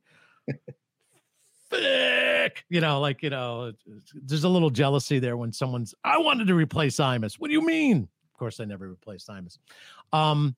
[1.70, 3.72] thick, you know, like, you know,
[4.14, 7.36] there's a little jealousy there when someone's, I wanted to replace Imus.
[7.40, 8.10] What do you mean?
[8.34, 9.58] Of course, I never replaced Imus.
[10.12, 10.56] Um,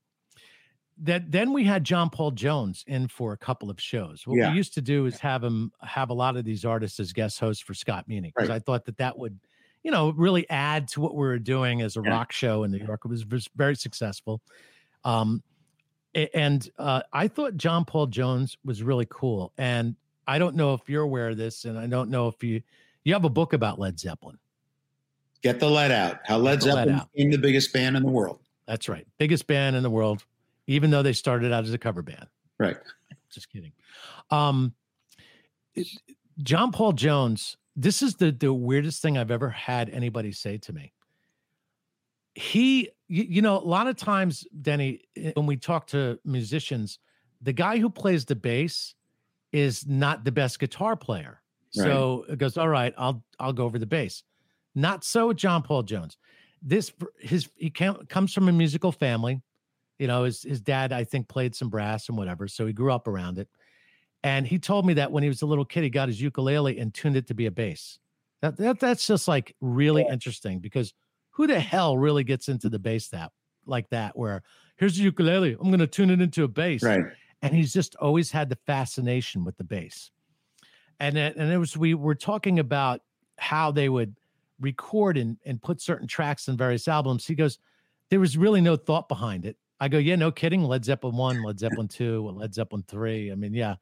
[0.97, 4.25] that then we had John Paul Jones in for a couple of shows.
[4.27, 4.51] What Yeah.
[4.51, 7.39] we used to do is have him have a lot of these artists as guest
[7.39, 8.55] hosts for Scott Muni because Right.
[8.55, 9.39] I thought that that would,
[9.83, 12.11] you know, really add to what we were doing as a Yeah.
[12.11, 13.01] rock show in New York.
[13.05, 13.23] It was,
[13.55, 14.41] very successful.
[15.03, 15.41] Um,
[16.33, 19.53] And uh, I thought John Paul Jones was really cool.
[19.57, 19.95] And
[20.27, 22.61] I don't know if you're aware of this, and I don't know if you
[23.03, 24.37] you have a book about Led Zeppelin.
[25.41, 26.19] Get the lead out.
[26.25, 27.11] How Led lead Zeppelin out.
[27.13, 28.39] became the biggest band in the world.
[28.67, 30.23] That's right, biggest band in the world,
[30.67, 32.27] even though they started out as a cover band.
[32.59, 32.77] Right.
[33.33, 33.71] Just kidding.
[34.29, 34.75] Um,
[36.43, 37.57] John Paul Jones.
[37.75, 40.93] This is the the weirdest thing I've ever had anybody say to me.
[42.33, 46.99] He, you, you know, a lot of times, Denny, eh, when we talk to musicians,
[47.41, 48.95] the guy who plays the bass
[49.51, 51.41] is not the best guitar player.
[51.75, 51.85] Right.
[51.85, 54.23] So it goes, all right, I'll I'll go over the bass.
[54.75, 56.17] Not so with John Paul Jones.
[56.61, 59.41] This his he comes from a musical family.
[59.99, 62.91] You know, his his dad I think played some brass and whatever, so he grew
[62.91, 63.49] up around it.
[64.23, 66.77] And he told me that when he was a little kid, he got his ukulele
[66.79, 67.97] and tuned it to be a bass.
[68.41, 70.93] That, that that's just like really interesting because
[71.31, 73.31] who the hell really gets into the bass that
[73.65, 74.17] like that?
[74.17, 74.43] Where
[74.77, 77.03] here's the ukulele, I'm going to tune it into a bass, Right.
[77.41, 80.11] and he's just always had the fascination with the bass.
[80.99, 83.01] And it, and it was we were talking about
[83.37, 84.15] how they would
[84.59, 87.25] record and and put certain tracks in various albums.
[87.25, 87.57] He goes,
[88.09, 89.57] there was really no thought behind it.
[89.79, 90.63] I go, yeah, no kidding.
[90.63, 93.31] Led Zeppelin one, Led Zeppelin two, Led Zeppelin three.
[93.31, 93.75] I mean, yeah,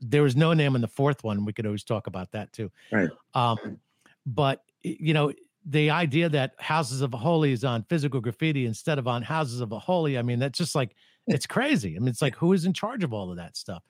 [0.00, 1.44] there was no name in the fourth one.
[1.44, 2.70] We could always talk about that too.
[2.92, 3.10] Right.
[3.34, 3.78] Um,
[4.26, 5.32] but you know,
[5.66, 9.60] the idea that Houses of a Holy is on physical graffiti instead of on Houses
[9.60, 10.94] of a Holy, I mean, that's just like
[11.26, 11.96] it's crazy.
[11.96, 13.82] I mean, it's like who is in charge of all of that stuff?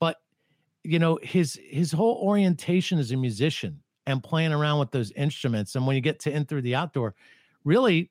[0.00, 0.16] But
[0.82, 5.76] you know, his his whole orientation as a musician and playing around with those instruments,
[5.76, 7.14] and when you get to in through the outdoor,
[7.64, 8.10] really,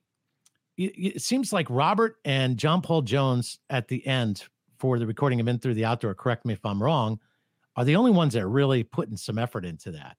[0.78, 4.46] it, it seems like Robert and John Paul Jones at the end
[4.78, 6.16] for the recording of In Through the Outdoor.
[6.16, 7.20] Correct me if I'm wrong.
[7.80, 10.18] Are the only ones that are really putting some effort into that.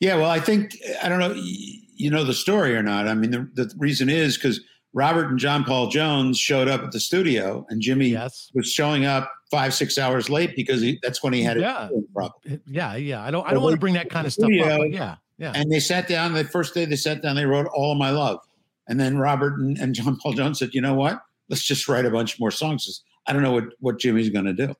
[0.00, 1.32] Yeah, well, I think I don't know.
[1.34, 3.08] You know the story or not?
[3.08, 4.60] I mean, the, the reason is because
[4.92, 8.50] Robert and John Paul Jones showed up at the studio, and Jimmy Yes.
[8.54, 11.88] was showing up five six hours late because he, that's when he had a Yeah.
[11.88, 12.60] hearing problem.
[12.66, 13.22] Yeah, yeah.
[13.24, 13.46] I don't.
[13.48, 14.48] I don't want to bring that kind of stuff up.
[14.52, 15.52] studio- yeah, yeah.
[15.54, 16.34] And they sat down.
[16.34, 18.40] The first day they sat down, they wrote "All of My Love,"
[18.88, 21.22] and then Robert and, and John Paul Jones said, "You know what?
[21.48, 24.52] Let's just write a bunch more songs." I don't know what what Jimmy's going to
[24.52, 24.74] do.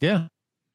[0.00, 0.28] Yeah.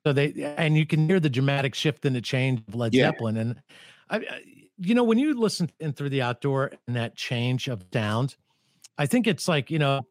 [0.08, 3.08] So they and you can hear the dramatic shift and the change of Led Yeah.
[3.12, 3.36] Zeppelin.
[3.36, 3.62] And
[4.10, 4.41] I, I-
[4.78, 8.38] you know, when you listen in through the outdoor and that change of sound,
[8.97, 10.08] I think it's like you know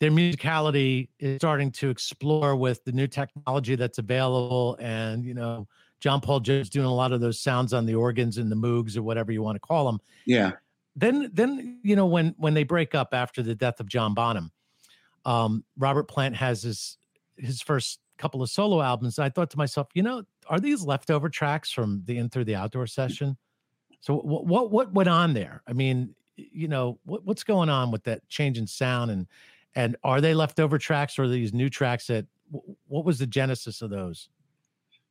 [0.00, 5.68] their musicality is starting to explore with the new technology that's available, and you know
[6.00, 8.96] John Paul Jones doing a lot of those sounds on the organs and the moogs
[8.96, 10.00] or whatever you want to call them.
[10.24, 10.52] Yeah,
[10.94, 14.50] then then you know when when they break up after the death of John Bonham,
[15.26, 16.96] um, Robert Plant has his
[17.36, 19.18] his first couple of solo albums.
[19.18, 22.54] I thought to myself, you know, are these leftover tracks from the In Through the
[22.54, 23.36] Outdoor session?
[24.00, 25.62] So what what what went on there?
[25.66, 29.26] I mean, you know, what what's going on with that change in sound and
[29.74, 32.26] and are they leftover tracks or are these new tracks that
[32.86, 34.28] what was the genesis of those?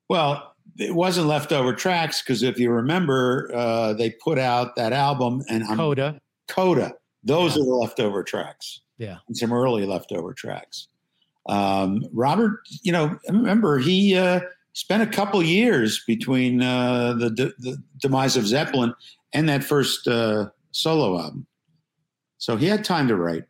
[0.08, 5.44] Well, it wasn't leftover tracks because if you remember, uh, they put out that album
[5.50, 6.22] and on Coda.
[6.48, 6.94] Coda.
[7.24, 7.64] Those Yeah.
[7.64, 8.82] are the leftover tracks.
[8.98, 9.18] Yeah.
[9.28, 10.88] and some early leftover tracks.
[11.48, 14.42] Um, Robert, you know, remember he uh,
[14.74, 18.94] spent a couple years between uh, the, de- the demise of Zeppelin
[19.34, 21.46] and that first uh, solo album,
[22.38, 23.44] so he had time to write.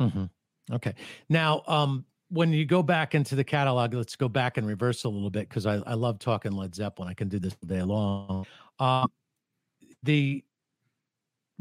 [0.00, 0.24] Mm-hmm.
[0.72, 0.94] Okay.
[1.28, 5.08] Now, um, when you go back into the catalog, let's go back and reverse a
[5.08, 7.08] little bit because I, I love talking Led Zeppelin.
[7.08, 8.46] I can do this all day long.
[8.78, 9.12] Um,
[10.02, 10.42] the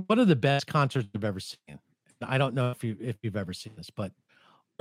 [0.08, 1.80] one of the best concerts I've ever seen.
[2.24, 4.12] I don't know if you if you've ever seen this, but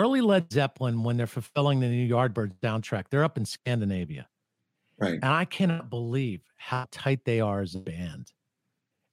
[0.01, 4.29] early Led Zeppelin when they're fulfilling the new Yardbirds soundtrack, they're up in Scandinavia.
[4.99, 5.15] Right.
[5.15, 8.33] And I cannot believe how tight they are as a band.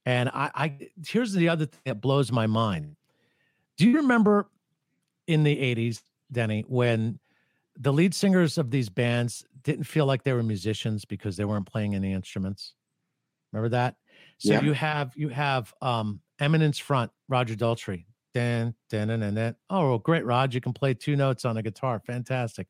[0.05, 2.95] And I, I here's the other thing that blows my mind.
[3.77, 4.49] Do you remember
[5.27, 7.19] in the 80s, Denny, when
[7.77, 11.67] the lead singers of these bands didn't feel like they were musicians because they weren't
[11.71, 12.75] playing any instruments?
[13.53, 13.97] Remember that?
[14.39, 14.61] So Yeah.
[14.61, 18.06] you have you have um Eminence front, Roger Daltrey.
[18.33, 19.55] Dan, dan, dan, dan.
[19.69, 20.53] Oh, well, great, Rod.
[20.53, 21.99] You can play two notes on a guitar.
[21.99, 22.67] Fantastic.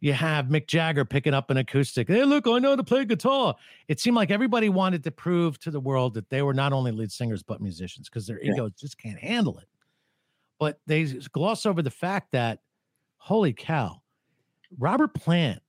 [0.00, 2.08] You have Mick Jagger picking up an acoustic.
[2.08, 3.54] Hey, look, I know how to play guitar.
[3.88, 6.90] It seemed like everybody wanted to prove to the world that they were not only
[6.92, 8.52] lead singers, but musicians because their Yeah.
[8.52, 9.68] egos just can't handle it.
[10.58, 12.60] But they gloss over the fact that,
[13.18, 14.02] holy cow,
[14.78, 15.62] Robert Plant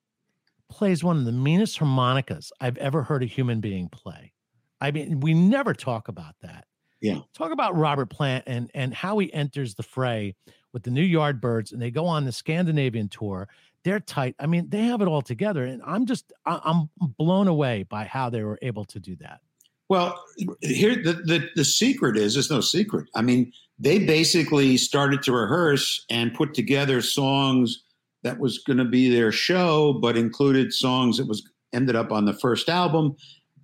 [0.69, 4.33] plays one of the meanest harmonicas I've ever heard a human being play.
[4.79, 6.65] I mean, we never talk about that.
[7.01, 7.19] Yeah.
[7.33, 10.35] Talk about Robert Plant and and how he enters the fray
[10.71, 13.49] with the new Yardbirds, and they go on the Scandinavian tour.
[13.83, 14.35] They're tight.
[14.39, 18.29] I mean, they have it all together, and I'm just I'm blown away by how
[18.29, 19.41] they were able to do that.
[19.89, 20.23] Well,
[20.61, 23.07] here the, the the secret is there's no secret.
[23.15, 27.83] I mean, they basically started to rehearse and put together songs
[28.23, 31.43] that was going to be their show, but included songs that was
[31.73, 33.15] ended up on the first album.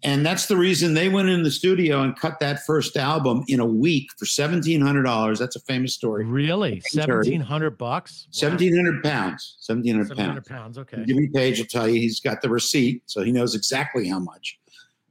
[0.04, 3.60] And that's the reason they went in the studio and cut that first album in
[3.60, 5.40] a week for seventeen hundred dollars.
[5.40, 6.24] That's a famous story.
[6.24, 10.48] Really, seventeen hundred bucks, seventeen hundred pounds, seventeen hundred pounds.
[10.48, 10.78] pounds.
[10.78, 11.04] Okay.
[11.06, 14.60] Jimmy Page will tell you he's got the receipt, so he knows exactly how much.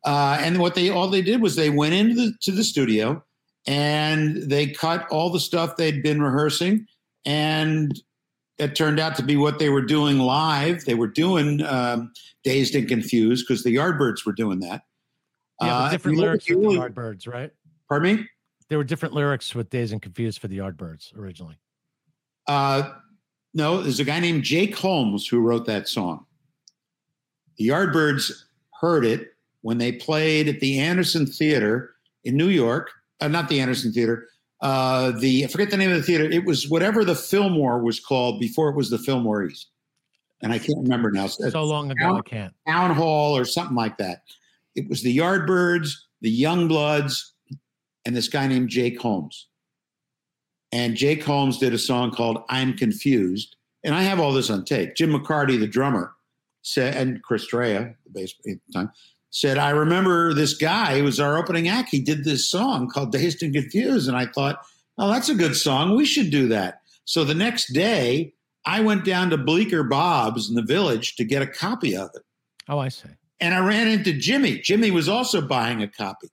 [0.04, 3.22] Uh, and what they all they did was they went into the to the studio
[3.66, 6.86] and they cut all the stuff they'd been rehearsing,
[7.24, 8.00] and
[8.58, 10.84] it turned out to be what they were doing live.
[10.84, 12.12] They were doing um,
[12.46, 14.82] Dazed and Confused because the Yardbirds were doing that.
[15.60, 17.50] Yeah, uh, different lyrics with the Yardbirds, right?
[17.88, 18.26] Pardon me?
[18.68, 21.58] There were different lyrics with Dazed and Confused for the Yardbirds originally.
[22.46, 22.92] Uh,
[23.52, 26.24] no, there's a guy named Jake Holmes who wrote that song.
[27.58, 28.30] The Yardbirds
[28.80, 29.32] heard it
[29.62, 32.92] when they played at the Anderson Theater in New York.
[33.20, 34.28] Uh, not the Anderson Theater.
[34.60, 36.24] Uh, the I forget the name of the theater.
[36.24, 39.70] It was whatever the Fillmore was called before it was the Fillmore East
[40.42, 41.26] and I can't remember now.
[41.26, 42.54] So long ago, town, I can't.
[42.66, 44.22] Town Hall or something like that.
[44.74, 47.30] It was the Yardbirds, the Youngbloods,
[48.04, 49.48] and this guy named Jake Holmes.
[50.72, 54.64] And Jake Holmes did a song called "I'm Confused," and I have all this on
[54.64, 54.94] tape.
[54.94, 56.14] Jim McCarty, the drummer,
[56.62, 58.90] said, and Chris Dreja, the bass at the time,
[59.30, 61.90] said, "I remember this guy who was our opening act.
[61.90, 64.60] He did this song called "Dazed and Confused," and I thought,
[64.98, 65.94] oh, that's a good song.
[65.94, 66.80] We should do that.
[67.04, 68.32] So the next day,
[68.66, 72.22] I went down to Bleecker Bob's in the village to get a copy of it.
[72.68, 73.08] Oh, I see.
[73.40, 74.58] And I ran into Jimmy.
[74.58, 76.28] Jimmy was also buying a copy.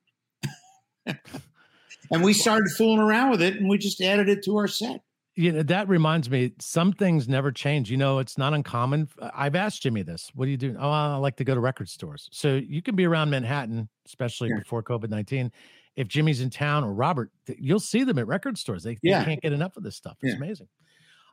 [1.06, 5.00] and we started fooling around with it and we just added it to our set.
[5.36, 7.90] You know, that reminds me, some things never change.
[7.90, 9.08] You know, it's not uncommon.
[9.34, 10.30] I've asked Jimmy this.
[10.34, 10.76] What do you do?
[10.78, 12.28] Oh, I like to go to record stores.
[12.32, 14.58] So you can be around Manhattan, especially yeah.
[14.60, 15.50] before COVID 19.
[15.96, 18.82] If Jimmy's in town or Robert, you'll see them at record stores.
[18.82, 19.20] They, yeah.
[19.20, 20.16] they can't get enough of this stuff.
[20.22, 20.36] It's yeah.
[20.36, 20.68] amazing.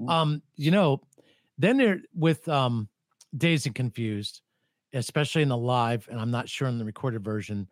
[0.02, 0.10] Mm.
[0.10, 1.02] Um, you know,
[1.58, 2.89] then they're with um
[3.36, 4.41] Dazed and Confused,
[4.93, 7.70] especially in the live, and I'm not sure in the recorded version,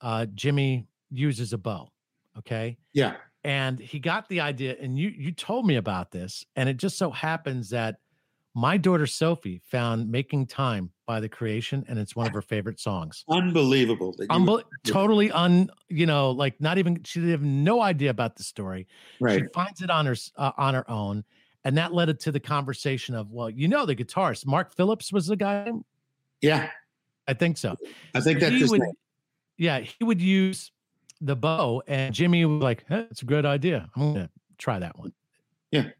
[0.00, 1.90] uh, Jimmy uses a bow.
[2.38, 2.78] Okay.
[2.92, 3.16] Yeah.
[3.44, 6.96] And he got the idea, and you you told me about this, and it just
[6.96, 7.96] so happens that
[8.54, 12.78] my daughter Sophie found "Making Time" by the Creation, and it's one of her favorite
[12.78, 13.24] songs.
[13.28, 14.14] Unbelievable!
[14.30, 18.44] Unbel- totally un, you know, like not even she did have no idea about the
[18.44, 18.86] story.
[19.20, 19.40] Right.
[19.40, 21.24] She finds it on her uh, on her own,
[21.64, 25.12] and that led it to the conversation of, well, you know, the guitarist Mark Phillips
[25.12, 25.70] was the guy.
[26.40, 26.70] Yeah,
[27.28, 27.76] I think so.
[28.14, 28.82] I think so that's would,
[29.58, 30.72] Yeah, he would use
[31.20, 33.88] the bow, and Jimmy was like, hey, "That's a good idea.
[33.94, 35.12] I'm gonna try that one."
[35.70, 35.90] Yeah,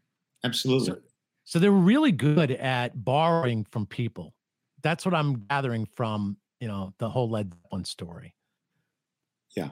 [0.43, 0.87] absolutely.
[0.87, 0.97] So,
[1.45, 4.33] so they were really good at borrowing from people.
[4.81, 8.35] That's what I'm gathering from you know the whole Led Zeppelin story.
[9.55, 9.69] Yeah,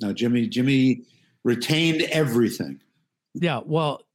[0.00, 0.48] no, Jimmy.
[0.48, 1.02] Jimmy
[1.44, 2.80] retained everything.
[3.34, 4.05] Yeah, well,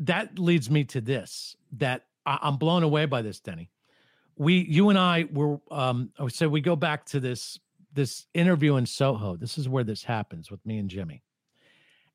[0.00, 3.70] that leads me to this that I, am blown away by this, Denny.
[4.36, 7.58] We, you and I were, um, so we go back to this
[7.92, 9.36] this interview in Soho.
[9.36, 11.22] This is where this happens with me and Jimmy,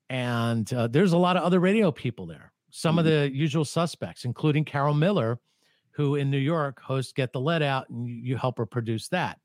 [0.09, 2.51] and uh, there's a lot of other radio people there.
[2.71, 2.99] Some mm-hmm.
[2.99, 5.39] of the usual suspects, including Carol Miller,
[5.91, 9.09] who in New York hosts Get the Lead Out, and you, you help her produce
[9.09, 9.39] that,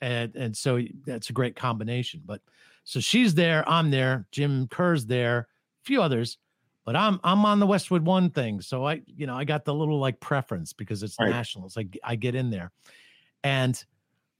[0.00, 2.22] and and so that's a great combination.
[2.24, 2.42] But
[2.84, 5.48] so she's there, I'm there, Jim Kerr's there,
[5.82, 6.38] a few others
[6.84, 9.74] but I'm I'm on the Westwood One thing, so I you know I got the
[9.74, 11.30] little like preference because it's right.
[11.30, 11.66] national.
[11.66, 12.72] It's like I get in there,
[13.44, 13.82] and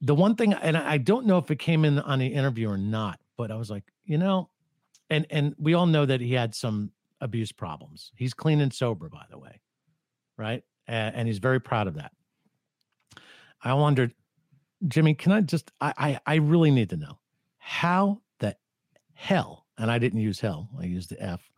[0.00, 2.78] the one thing, and I don't know if it came in on the interview or
[2.78, 4.48] not, but I was like, you know,
[5.10, 8.12] and and we all know that he had some abuse problems.
[8.16, 9.60] He's clean and sober, by the way,
[10.38, 10.64] right?
[10.86, 12.12] And, and he's very proud of that.
[13.62, 14.14] I wondered,
[14.88, 17.18] Jimmy, can I just I, I I really need to know
[17.58, 18.56] how the
[19.12, 21.50] hell, and I didn't use hell, I used the F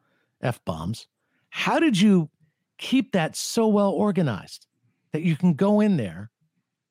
[0.42, 1.06] F bombs.
[1.50, 2.30] How did you
[2.78, 4.66] keep that so well organized
[5.12, 6.30] that you can go in there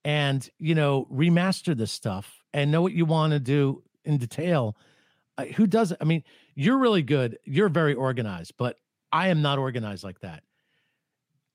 [0.06, 4.78] and, you know, remaster this stuff and know what you want to do in detail?
[5.38, 5.98] Uh, who does it?
[6.02, 6.24] I mean,
[6.56, 7.38] you're really good.
[7.44, 8.78] You're very organized, but
[9.12, 10.44] I am not organized like that.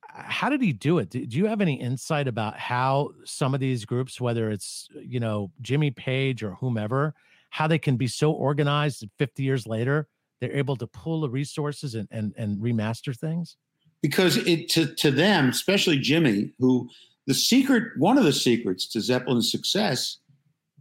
[0.09, 1.11] How did he do it?
[1.11, 5.21] Do, do you have any insight about how some of these groups, whether it's, you
[5.21, 7.15] know, Jimmy Page or whomever,
[7.51, 10.09] how they can be so organized 50 years later
[10.41, 13.57] they're able to pull the resources and and, and remaster things?
[14.03, 16.89] Because it to, to them, especially Jimmy, who
[17.27, 20.19] the secret, one of the secrets to Zeppelin's success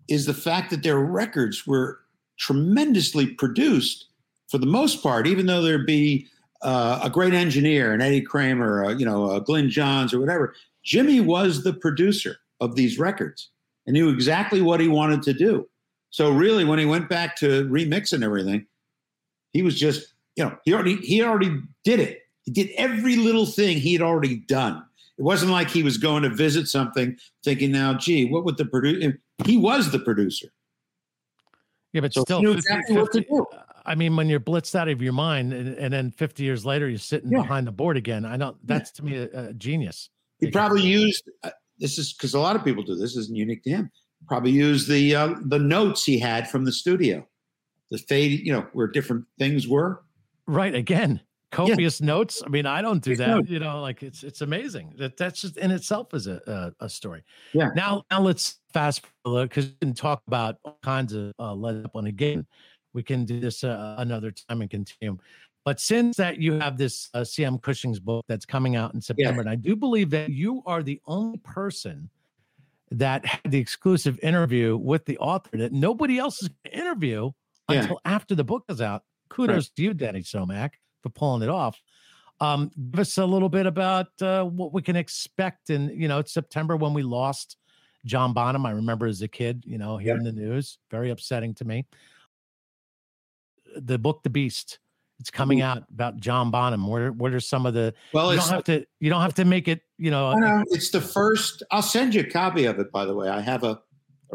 [0.08, 2.00] is the fact that their records were
[2.38, 4.10] tremendously produced
[4.50, 6.28] for the most part, even though there'd be
[6.62, 10.54] uh, a great engineer, an Eddie Kramer, uh, you know, a Glyn Johns or whatever.
[10.84, 13.50] Jimmy was the producer of these records
[13.88, 15.68] and knew exactly what he wanted to do.
[16.12, 18.68] So really, when he went back to remixing everything,
[19.56, 22.24] he was just, you know, he already he already did it.
[22.44, 24.84] He did every little thing he had already done.
[25.18, 28.66] It wasn't like he was going to visit something thinking, now, gee, what would the
[28.66, 29.18] producer?
[29.46, 30.48] He was the producer.
[31.94, 33.46] Yeah, but So still, he knew 50, exactly what to 50 do.
[33.86, 36.90] I mean, when you're blitzed out of your mind, and, and then 50 years later,
[36.90, 37.44] you're sitting Yeah.
[37.44, 38.26] behind the board again.
[38.26, 38.58] I don't.
[38.68, 40.10] That's to me a, a genius.
[40.40, 43.16] He probably used uh, this is because a lot of people do this.
[43.16, 43.90] Isn't unique to him.
[44.28, 47.26] Probably used the uh, the notes he had from the studio,
[47.92, 50.04] the fade, you know, where different things were.
[50.48, 50.74] Right.
[50.74, 51.22] Again,
[51.52, 52.44] copious notes.
[52.46, 53.28] I mean, I don't do that.
[53.28, 53.50] notes.
[53.50, 56.90] You know, like it's it's amazing that that's just in itself is a a, a
[56.90, 57.24] story.
[57.54, 57.70] Yeah.
[57.76, 61.82] Now now let's fast forward because we can talk about all kinds of uh, Led
[61.82, 62.46] Zeppelin again.
[62.94, 65.18] We can do this uh, another time and continue.
[65.66, 69.42] But since that you have this uh, CM Kushins' book that's coming out in September,
[69.42, 72.10] and I do believe that you are the only person
[72.92, 77.32] that had the exclusive interview with the author that nobody else is going to interview
[77.70, 77.82] Yeah.
[77.82, 79.04] until after the book is out.
[79.30, 81.82] Kudos to you, Denny Somach, for pulling it off.
[82.40, 86.20] Um, give us a little bit about uh, what we can expect in, you know,
[86.20, 87.58] it's September when we lost
[88.06, 88.66] John Bonham.
[88.66, 91.86] I remember as a kid, you know, hearing the news, very upsetting to me.
[93.78, 94.80] The book, The Beast,
[95.20, 96.88] it's coming out about John Bonham.
[96.88, 97.94] What are, what are some of the?
[98.14, 98.86] Well, you don't have to.
[99.00, 99.82] You don't have to make it.
[99.98, 100.36] You know.
[100.72, 101.64] It's the first.
[101.72, 102.92] I'll send you a copy of it.
[102.92, 103.80] By the way, I have a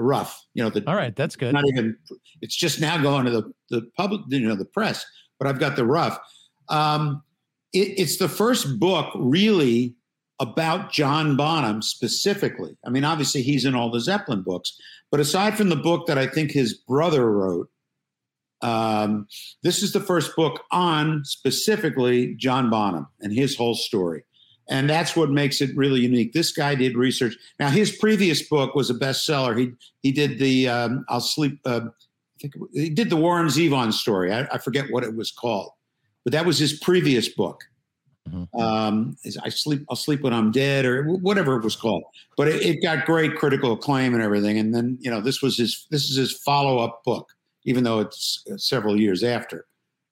[0.00, 0.44] rough.
[0.54, 1.52] You know, the all right, that's good.
[1.52, 1.96] not even.
[2.40, 5.04] It's just now going to the the public, you know, the press.
[5.38, 6.18] But I've got the rough.
[6.68, 7.22] Um,
[7.72, 9.94] it, it's the first book really
[10.38, 12.76] about John Bonham specifically.
[12.84, 14.76] I mean, obviously he's in all the Zeppelin books,
[15.10, 17.68] but aside from the book that I think his brother wrote,
[18.62, 19.26] um,
[19.62, 24.22] this is the first book on specifically John Bonham and his whole story.
[24.70, 26.32] And that's what makes it really unique.
[26.32, 27.34] This guy did research.
[27.58, 29.58] Now, his previous book was a bestseller.
[29.58, 31.58] He he did the um, I'll sleep.
[31.64, 34.32] Uh, I think it he did the Warren Zevon story.
[34.32, 35.72] I, I forget what it was called,
[36.24, 37.64] but that was his previous book.
[38.28, 38.46] Mhm.
[38.60, 39.84] Um, is I sleep.
[39.90, 42.04] I'll sleep when I'm dead, or whatever it was called.
[42.36, 44.56] But it, it got great critical acclaim and everything.
[44.56, 47.28] And then you know this was his this is his follow up book,
[47.64, 49.66] even though it's uh, several years after.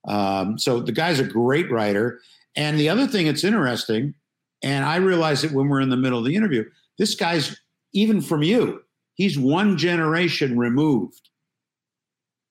[0.09, 2.21] Um, so the guy's a great writer.
[2.57, 4.15] And the other thing that's interesting,
[4.63, 6.65] and I realized that when we're in the middle of the interview,
[6.99, 7.57] this guy's
[7.93, 8.83] even from you,
[9.15, 11.31] he's one generation removed.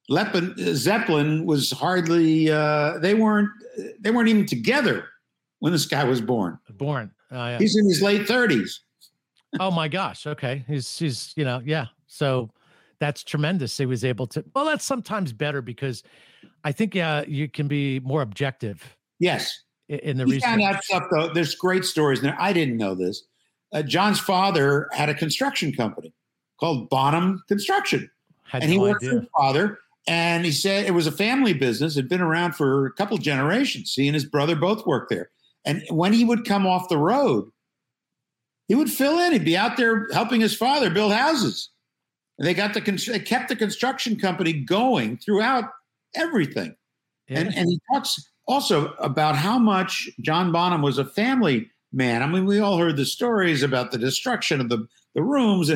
[0.10, 3.50] Lepin, Zeppelin was hardly uh, they weren't
[4.00, 5.06] they weren't even together
[5.60, 6.58] when this guy was born.
[6.78, 7.12] Born.
[7.32, 7.58] Uh, yeah.
[7.58, 8.82] He's in his late thirties.
[9.60, 10.26] oh my gosh.
[10.26, 10.64] Okay.
[10.68, 11.88] He's he's you know yeah.
[12.08, 12.50] So
[13.00, 13.78] that's tremendous.
[13.78, 14.46] He was able to.
[14.56, 16.04] Well, that's sometimes better because
[16.64, 20.50] I think yeah you can be more objective Yes, in the he research.
[20.50, 21.30] found out stuff though.
[21.34, 22.36] There's great stories there.
[22.40, 23.24] I didn't know this.
[23.74, 26.14] Uh, John's father had a construction company
[26.60, 28.10] called Bonham Construction.
[28.44, 29.80] Had and he no worked for his father.
[30.08, 31.96] And he said it was a family business.
[31.96, 33.94] Had been around for a couple generations.
[33.94, 35.32] He and his brother both worked there.
[35.66, 37.52] And when he would come off the road,
[38.70, 39.34] he would fill in.
[39.34, 41.70] He'd be out there helping his father build houses.
[42.38, 45.66] And they got the they kept the construction company going throughout
[46.16, 46.76] everything.
[47.28, 47.40] Yeah.
[47.40, 52.22] And and he talks also about how much John Bonham was a family man.
[52.24, 55.72] I mean, we all heard the stories about the destruction of the, the rooms.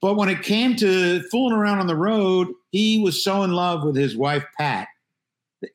[0.00, 3.84] But when it came to fooling around on the road, he was so in love
[3.84, 4.88] with his wife, Pat.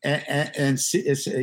[0.04, 0.80] And, and,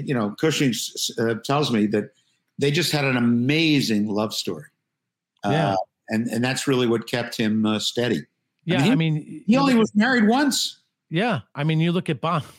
[0.06, 2.10] you know, Kushins uh, tells me that
[2.58, 4.66] they just had an amazing love story.
[5.44, 5.72] Yeah.
[5.72, 5.76] Uh,
[6.10, 8.22] and, and that's really what kept him uh, steady.
[8.66, 8.82] yeah.
[8.82, 10.78] he- I mean, He only was married once.
[11.10, 12.50] Yeah, I mean, you look at Bonham,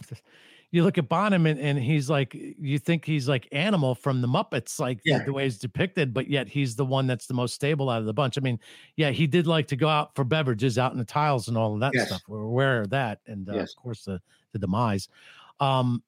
[0.72, 4.28] you look at Bonham, and, and he's like, you think he's like Animal from the
[4.28, 7.54] Muppets, like the- the way he's depicted, but yet he's the one that's the most
[7.56, 8.38] stable out of the bunch.
[8.38, 8.60] I mean,
[8.98, 11.74] yeah, he did like to go out for beverages out in the tiles and all
[11.74, 12.08] of that Yes.
[12.08, 12.24] stuff.
[12.28, 13.72] We're aware of that, and uh, Yes.
[13.72, 15.08] of course the the demise.
[15.60, 16.04] Um,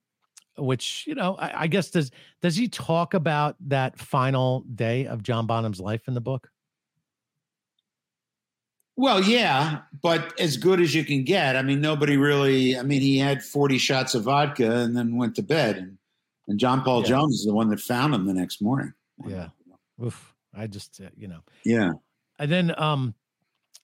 [0.57, 5.21] which you know, I, I guess does does he talk about that final day of
[5.23, 6.51] John Bonham's life in the book?
[8.97, 11.55] Well, yeah, but as good as you can get.
[11.55, 12.77] I mean, nobody really.
[12.77, 15.77] I mean, he had forty shots of vodka and then went to bed.
[15.77, 15.97] And,
[16.47, 17.09] and John Paul Yeah.
[17.09, 18.93] Jones is the one that found him the next morning.
[19.25, 19.49] Yeah.
[20.03, 21.41] Oof, I just uh, you know.
[21.63, 21.91] Yeah.
[22.39, 23.13] And then um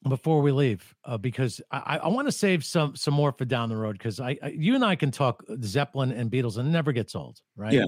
[0.10, 3.70] before we leave, uh, because I, I want to save some some more for down
[3.70, 6.72] the road because I, I you and I can talk Zeppelin and Beatles and it
[6.72, 7.74] never gets old, right?
[7.74, 7.86] Yeah.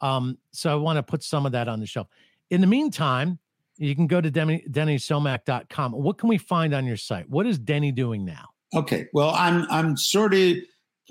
[0.00, 2.08] Um, so I want to put some of that on the shelf.
[2.50, 3.38] In the meantime,
[3.76, 5.92] you can go to Denny, DennySomach.com.
[5.92, 7.28] What can we find on your site?
[7.28, 8.48] What is Denny doing now?
[8.74, 9.06] Okay.
[9.12, 10.56] Well, I'm I'm sort of.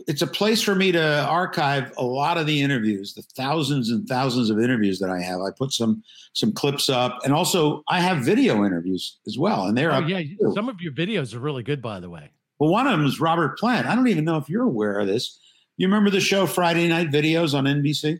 [0.07, 4.07] It's a place for me to archive a lot of the interviews, the thousands and
[4.07, 5.39] thousands of interviews that I have.
[5.41, 6.01] I put some
[6.33, 10.21] some clips up, and also I have video interviews as well, and they're Oh yeah,
[10.23, 10.51] too.
[10.55, 12.31] some of your videos are really good, by the way.
[12.57, 13.85] Well, one of them is Robert Plant.
[13.85, 15.39] I don't even know if you're aware of this.
[15.77, 18.19] You remember the show Friday Night Videos on NBC?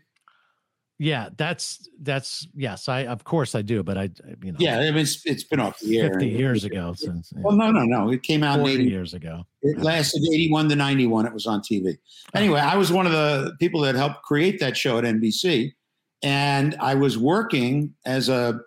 [1.04, 4.10] Yeah, that's that's yes, I of course I do, but I
[4.42, 6.12] you know Yeah, I mean, it's, it's been off the air.
[6.12, 8.10] fifty years ago since yeah, Well, no, no, no.
[8.10, 9.46] It came out 40 80, years ago.
[9.64, 11.26] It lasted 81 to 91.
[11.26, 11.98] It was on TV.
[12.34, 15.74] Anyway, I was one of the people that helped create that show at NBC.
[16.22, 18.62] And I was working as a,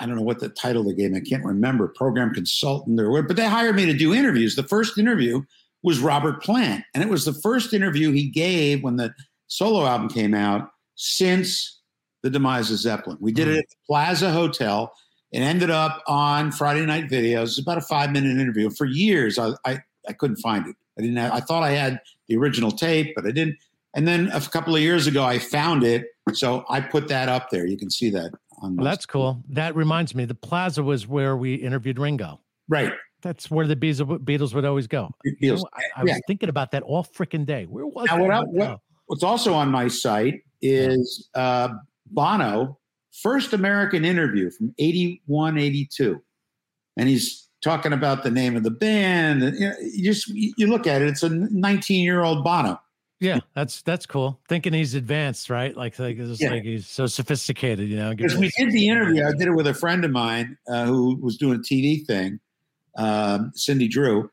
[0.00, 1.18] I don't know what the title they gave me.
[1.18, 4.56] I can't remember, program consultant or what, but they hired me to do interviews.
[4.56, 5.42] The first interview
[5.84, 6.84] was Robert Plant.
[6.94, 9.14] And it was the first interview he gave when the
[9.46, 11.80] solo album came out since
[12.22, 13.18] the demise of Zeppelin.
[13.20, 13.58] We did it hmm.
[13.58, 14.92] at the Plaza Hotel.
[15.32, 17.36] It ended up on Friday Night Videos.
[17.36, 18.70] It was about a five minute interview.
[18.70, 19.78] For years, I, I,
[20.08, 20.74] I couldn't find it.
[20.98, 23.56] I didn't have, I thought I had the original tape, but I didn't.
[23.94, 26.06] And then a couple of years ago, I found it.
[26.32, 27.66] So I put that up there.
[27.66, 28.32] You can see that
[28.62, 29.42] on Well, that's cool.
[29.48, 32.40] That reminds me, the Plaza was where we interviewed Ringo.
[32.68, 32.92] right.
[33.22, 35.10] That's where the Beatles, would always go.
[35.24, 37.64] You know, I, I was thinking about that all freaking day.
[37.64, 38.22] Where was Now, that?
[38.22, 38.82] what I- hotel?
[39.06, 41.68] What's also on my site is uh,
[42.06, 42.78] Bono,
[43.22, 46.22] first American interview from 81, 82.
[46.96, 49.42] And he's talking about the name of the band.
[49.42, 52.80] And, you, know, you just you look at it, it's a 19 year old Bono.
[53.18, 54.38] Yeah, that's that's cool.
[54.46, 55.74] Thinking he's advanced, right?
[55.74, 56.50] Like like it's Yeah.
[56.50, 58.14] like he's so sophisticated, you know.
[58.14, 61.16] Because we did the interview, I did it with a friend of mine uh, who
[61.16, 62.40] was doing a TV thing,
[62.98, 64.30] um, Cindy Drew.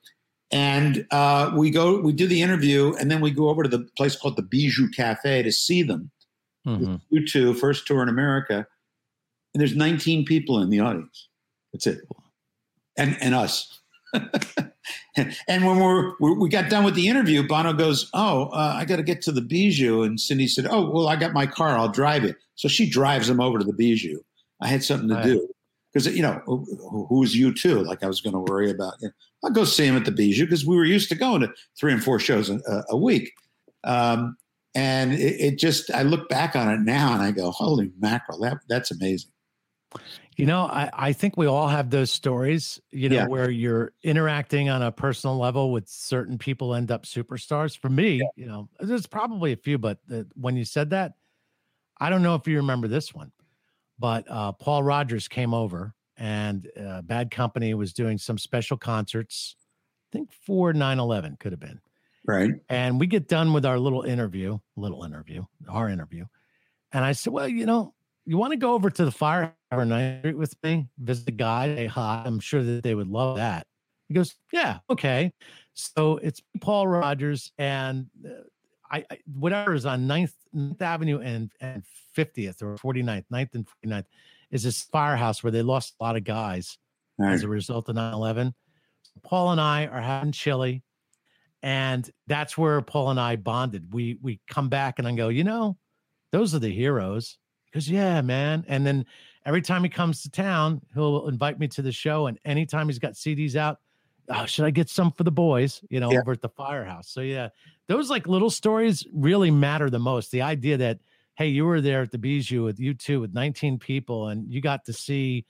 [0.51, 3.87] And uh, we go, we do the interview, and then we go over to the
[3.97, 6.11] place called the Bijou Cafe to see them.
[6.65, 7.01] Mhm.
[7.11, 8.65] U2, first tour in America,
[9.53, 11.27] and there's 19 people in the audience.
[11.73, 12.01] That's it,
[12.97, 13.79] and and us.
[15.17, 18.85] and when we're, we we got done with the interview, Bono goes, "Oh, uh, I
[18.85, 21.77] got to get to the Bijou," and Cindy said, "Oh, well, I got my car.
[21.77, 24.19] I'll drive it." So she drives him over to the Bijou.
[24.61, 25.23] I had something to Right.
[25.25, 25.47] do
[25.91, 27.85] because you know who, who's U2?
[27.85, 28.93] Like I was going to worry about.
[29.01, 29.13] You know,
[29.45, 31.91] I'll go see him at the Bijou because we were used to going to three
[31.91, 32.59] and four shows a,
[32.89, 33.31] a week.
[33.83, 34.37] Um,
[34.75, 38.39] and it, it just I look back on it now and I go, holy mackerel,
[38.39, 39.31] that that's amazing.
[40.35, 43.27] You know, I, I think we all have those stories, you know, Yeah.
[43.27, 47.77] where you're interacting on a personal level with certain people end up superstars.
[47.77, 51.13] For me, you know, there's probably a few, but the, when you said that,
[51.99, 53.31] I don't know if you remember this one,
[53.99, 59.55] but uh, Paul Rodgers came over and uh, Bad Company was doing some special concerts,
[60.11, 61.79] I think for 9 11 could have been.
[62.25, 62.51] Right.
[62.69, 66.25] And we get done with our little interview, little interview, our interview.
[66.91, 67.93] And I said, Well, you know,
[68.25, 71.87] you want to go over to the fire night with me, visit the guy, say
[71.87, 72.23] hi.
[72.25, 73.67] I'm sure that they would love that.
[74.07, 75.33] He goes, Yeah, okay.
[75.73, 78.29] So it's Paul Rodgers and uh,
[78.89, 81.83] I, I whatever is on 9th, 9th Avenue and, and
[82.15, 84.05] 50th or 49th, 9th and 49th
[84.51, 86.77] is this firehouse where they lost a lot of guys
[87.17, 87.33] right.
[87.33, 88.53] as a result of 9 11.
[89.23, 90.83] Paul and I are having chili.
[91.63, 93.93] And that's where Paul and I bonded.
[93.93, 95.77] We we come back and I go, you know,
[96.31, 97.37] those are the heroes.
[97.65, 98.65] He goes, yeah, man.
[98.67, 99.05] And then
[99.45, 102.27] every time he comes to town, he'll invite me to the show.
[102.27, 103.79] And anytime he's got CDs out,
[104.29, 105.81] oh, should I get some for the boys?
[105.89, 106.19] You know, Yeah.
[106.19, 107.07] over at the firehouse.
[107.07, 107.47] So yeah,
[107.87, 110.31] those like little stories really matter the most.
[110.31, 110.99] The idea that
[111.35, 114.85] hey, you were there at the Bijou with U2 with 19 people, and you got
[114.85, 115.45] to see,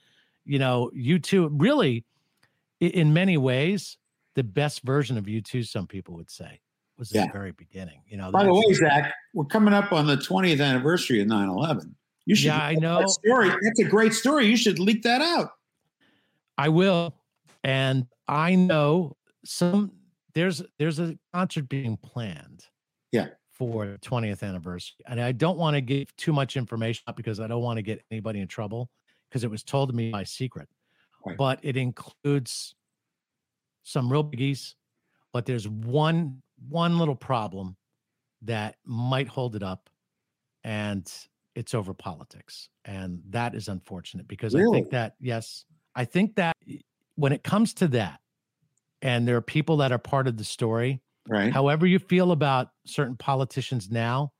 [0.46, 2.06] you know, U2 really,
[2.80, 3.98] in many ways,
[4.34, 6.60] the best version of U2, Some people would say
[6.96, 7.26] was Yeah.
[7.26, 8.02] the very beginning.
[8.06, 11.94] You know, By the way, Zach, we're coming up on the 20th anniversary of 9-11.
[12.26, 13.06] You should Yeah, I that know.
[13.06, 13.48] story.
[13.48, 14.46] That's a great story.
[14.46, 15.50] You should leak that out.
[16.56, 17.14] I will.
[17.62, 19.92] And I know some
[20.34, 22.64] there's there's a concert being planned.
[23.12, 23.28] Yeah.
[23.52, 24.96] For the 20th anniversary.
[25.06, 28.04] And I don't want to give too much information because I don't want to get
[28.10, 28.90] anybody in trouble
[29.28, 30.68] because it was told to me by secret.
[31.24, 31.36] Right.
[31.36, 32.74] But it includes
[33.84, 34.76] some real biggies,
[35.32, 37.76] but there's one one little problem
[38.42, 39.90] that might hold it up
[40.64, 41.12] and
[41.54, 42.68] it's over politics.
[42.84, 45.64] And that is unfortunate because I think that yes,
[45.94, 46.54] I think that
[47.16, 48.20] when it comes to that,
[49.02, 51.54] and there are people that are part of the story, Right.
[51.54, 54.32] however you feel about certain politicians now,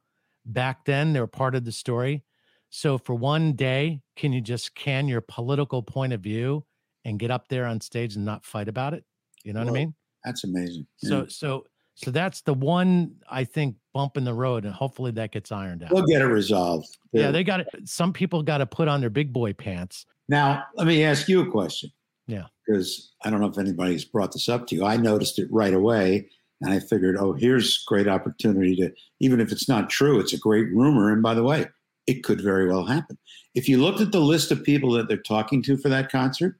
[0.47, 2.25] back then they were part of the story.
[2.71, 6.67] So for one day, can you just can your political point of view
[7.05, 9.05] and get up there on stage and not fight about it?
[9.45, 9.95] You know what I mean?
[10.25, 10.87] That's amazing.
[10.97, 11.25] So Yeah.
[11.29, 11.65] so
[11.97, 15.85] so that's the one I think bump in the road, and hopefully that gets ironed
[15.85, 15.93] out.
[15.93, 16.89] we'll get it resolved.
[17.13, 17.69] yeah, they got it.
[17.85, 20.05] Some people got to put on their big boy pants.
[20.29, 21.91] Now, let me ask you a question.
[22.27, 22.47] Yeah.
[22.67, 24.85] Because I don't know if anybody's brought this up to you.
[24.85, 26.29] I noticed it right away.
[26.63, 28.91] And I figured, oh, here's great opportunity to,
[29.21, 31.13] even if it's not true, it's a great rumor.
[31.13, 31.67] And by the way,
[32.07, 33.19] it could very well happen.
[33.55, 36.59] If you looked at the list of people that they're talking to for that concert,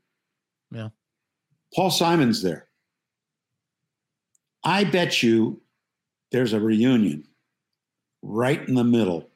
[0.71, 0.91] Yeah.
[1.75, 2.69] Paul Simon's there.
[4.65, 5.61] I bet you
[6.33, 7.25] there's a reunion
[8.23, 9.31] right in the middle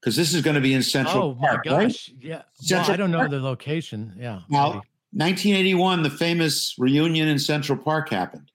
[0.00, 1.88] because this is going to be in Central oh my Park, right?
[1.88, 2.10] gosh!
[2.20, 3.30] Yeah, well, I don't know Park?
[3.30, 4.14] the location.
[4.18, 4.82] Yeah, Now,
[5.12, 8.50] 1981, the famous reunion in Central Park happened.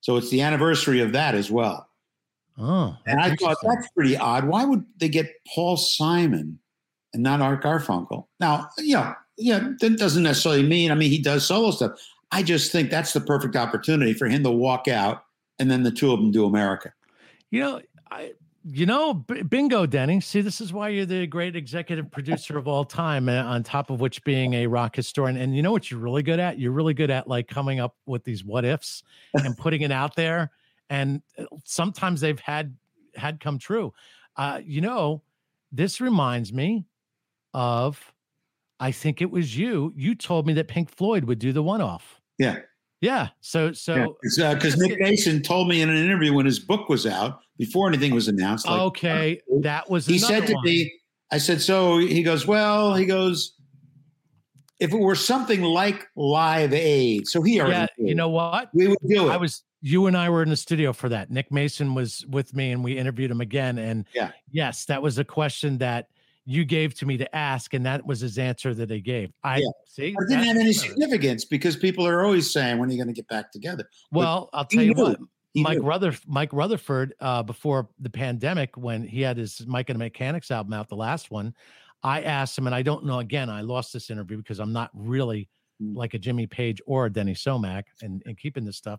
[0.00, 1.88] So it's the anniversary of that as well.
[2.58, 4.44] oh, And I thought that's pretty odd.
[4.44, 6.58] Why would they get Paul Simon
[7.12, 8.26] and not Art Garfunkel?
[8.40, 11.92] Now, you know, yeah, that doesn't necessarily mean, I mean, he does solo stuff.
[12.30, 15.24] I just think that's the perfect opportunity for him to walk out
[15.58, 16.92] and then the two of them do America.
[17.50, 18.32] You know, I
[18.70, 20.20] you know, b- bingo, Denny.
[20.20, 23.28] See, this is why you're the great executive producer of all time.
[23.28, 26.22] uh, on top of which being a rock historian, and you know what you're really
[26.22, 26.58] good at?
[26.58, 29.02] You're really good at like coming up with these what ifs
[29.34, 30.50] and putting it out there.
[30.90, 32.76] And uh, sometimes they've had
[33.14, 33.94] had come true.
[34.36, 35.22] Uh, you know,
[35.72, 36.84] this reminds me
[37.54, 38.12] of.
[38.80, 39.92] I think it was you.
[39.96, 42.17] You told me that Pink Floyd would do the one off.
[42.38, 42.60] Yeah.
[43.00, 43.28] Yeah.
[43.40, 47.06] So so Because uh, Nick Mason told me in an interview when his book was
[47.06, 50.64] out, before anything was announced, like, okay, that was he said to one.
[50.64, 50.92] me,
[51.30, 53.54] I said, so he goes, well, he goes,
[54.78, 58.70] if it were something like Live Aid, so he already yeah, you know what?
[58.72, 59.32] we would do it.
[59.32, 61.30] I was you and I were in the studio for that.
[61.30, 63.78] Nick Mason was with me and we interviewed him again.
[63.78, 64.32] And Yeah.
[64.50, 66.08] yes, that was a question that
[66.50, 69.30] you gave to me to ask, and that was his answer that he gave.
[69.44, 69.66] I Yeah.
[69.86, 70.14] see.
[70.14, 73.08] But it didn't have any significance because people are always saying, when are you going
[73.08, 73.86] to get back together?
[74.12, 75.02] Well, I'll tell you knew.
[75.02, 75.20] what.
[75.52, 75.86] He Mike knew.
[75.86, 80.50] Ruther Mike Rutherford, uh, before the pandemic, when he had his Mike and the Mechanics
[80.50, 81.54] album out, the last one,
[82.02, 83.18] I asked him, and I don't know.
[83.18, 85.48] Again, I lost this interview because I'm not really
[85.80, 85.94] Mm.
[85.94, 88.98] like a Jimmy Page or a Denny Somach and, and keeping this stuff.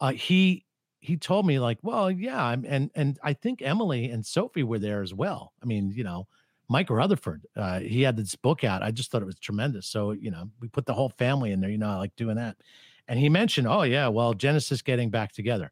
[0.00, 0.64] Uh, he
[1.00, 4.78] he told me like, well, yeah, I'm, and and I think Emily and Sophie were
[4.78, 5.52] there as well.
[5.60, 6.28] I mean, you know,
[6.68, 8.82] Mike Rutherford, uh, he had this book out.
[8.82, 9.86] I just thought it was tremendous.
[9.86, 11.70] So you know, we put the whole family in there.
[11.70, 12.56] You know, I like doing that.
[13.08, 15.70] And he mentioned, oh yeah, well, Genesis getting back together.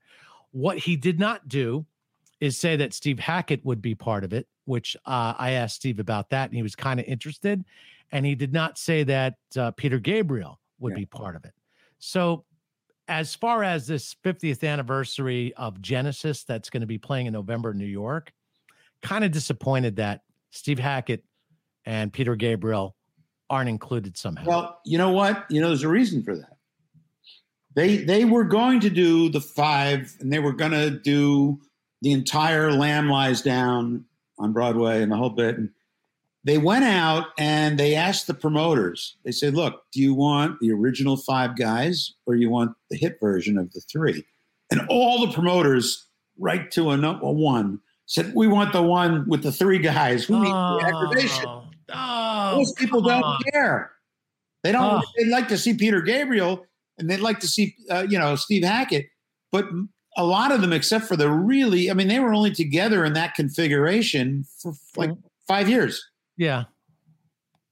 [0.51, 1.87] What he did not do
[2.41, 5.99] is say that Steve Hackett would be part of it, which uh, I asked Steve
[5.99, 7.65] about that, and he was kind of interested.
[8.11, 10.97] And he did not say that uh, Peter Gabriel would Yeah.
[10.99, 11.55] be part of it.
[11.99, 12.45] So,
[13.09, 17.71] as far as this 50th anniversary of Genesis that's going to be playing in November
[17.71, 18.33] in New York,
[19.03, 20.23] kind of disappointed that
[20.53, 21.25] Steve Hackett
[21.85, 22.95] and Peter Gabriel
[23.51, 24.45] aren't included somehow.
[24.47, 25.45] Well, you know what?
[25.51, 26.57] You know, there's a reason for that.
[27.75, 31.59] They they were going to do the five, and they were going to do
[32.03, 34.05] the entire Lamb Lies Down
[34.39, 35.57] on Broadway and the whole bit.
[35.57, 35.71] And
[36.45, 39.17] they went out and they asked the promoters.
[39.25, 43.19] They said, "Look, do you want the original five guys, or you want the hit
[43.21, 44.25] version of the three?
[44.71, 46.07] And all the promoters,
[46.39, 47.81] right to a, a one,
[48.13, 50.29] said, "We want the one with the three guys.
[50.29, 53.41] We need the aggravation." Oh, oh, Most people don't on.
[53.53, 53.93] care.
[54.63, 55.03] They don't.
[55.03, 55.09] Oh.
[55.17, 56.67] They'd like to see Peter Gabriel,
[56.99, 59.07] and they'd like to see, uh, you know, Steve Hackett.
[59.51, 59.67] But
[60.17, 63.15] a lot of them, except for the really, I mean, they were only together in
[63.15, 65.11] that configuration for like
[65.49, 66.03] five years.
[66.37, 66.65] Yeah.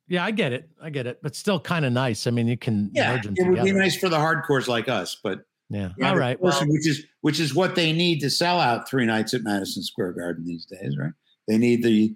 [0.09, 0.69] Yeah, I get it.
[0.83, 1.21] I get it.
[1.23, 2.27] But still kind of nice.
[2.27, 4.89] I mean, you can Yeah, merge them it would be nice for the hardcores like
[4.89, 5.91] us, but Yeah.
[5.97, 6.39] the All average.
[6.41, 9.83] Well, which is which is what they need to sell out three nights at Madison
[9.83, 11.13] Square Garden these days, right?
[11.47, 12.15] They need the,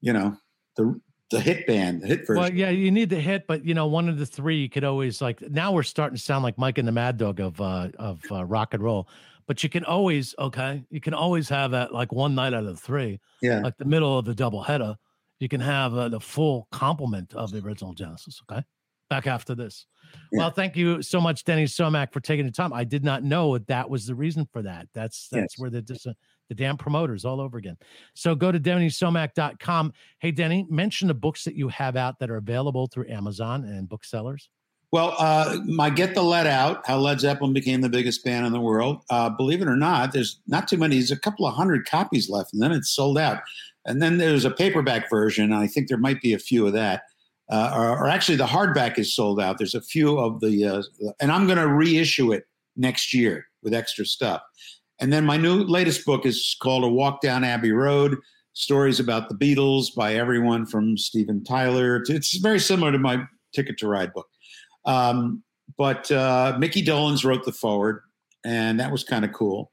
[0.00, 0.36] you know,
[0.76, 2.40] the the hit band, the hit version.
[2.40, 4.84] well, yeah, you need the hit, but you know, one of the three you could
[4.84, 5.40] always like.
[5.42, 8.44] Now we're starting to sound like Mike and the Mad Dog of uh, of uh,
[8.44, 9.08] rock and roll.
[9.46, 12.76] But you can always okay, you can always have that like one night out of
[12.76, 13.60] the three, yeah.
[13.60, 14.96] like the middle of the double header.
[15.38, 18.42] You can have uh, the full complement of the original Genesis.
[18.50, 18.62] Okay,
[19.08, 19.86] back after this.
[20.32, 20.38] Yeah.
[20.38, 22.72] Well, thank you so much, Denny Somach, for taking the time.
[22.72, 24.88] I did not know that, was the reason for that.
[24.94, 25.58] That's that's Yes.
[25.58, 26.06] where the dis-
[26.48, 27.76] the damn promoters all over again.
[28.14, 29.92] So go to DennySomach.com.
[30.20, 33.86] Hey, Denny, mention the books that you have out that are available through Amazon and
[33.86, 34.48] booksellers.
[34.90, 38.52] Well, uh, my Get the Lead Out, how Led Zeppelin became the biggest band in
[38.54, 39.02] the world.
[39.10, 42.30] Uh, believe it or not, there's not too many, there's a couple of hundred copies
[42.30, 43.42] left, and then it's sold out.
[43.84, 45.52] And then there's a paperback version.
[45.52, 47.02] I think there might be a few of that.
[47.50, 49.58] Uh, or, or actually, the hardback is sold out.
[49.58, 50.82] There's a few of the, uh,
[51.20, 52.44] and I'm going to reissue it
[52.76, 54.42] next year with extra stuff.
[55.00, 58.16] And then my new latest book is called A Walk Down Abbey Road
[58.52, 62.02] Stories about the Beatles by everyone from Steven Tyler.
[62.08, 63.24] It's very similar to my
[63.54, 64.26] Ticket to Ride book.
[64.84, 65.42] Um,
[65.76, 68.02] but uh, Micky Dolenz wrote the forward,
[68.44, 69.70] and that was kind of cool.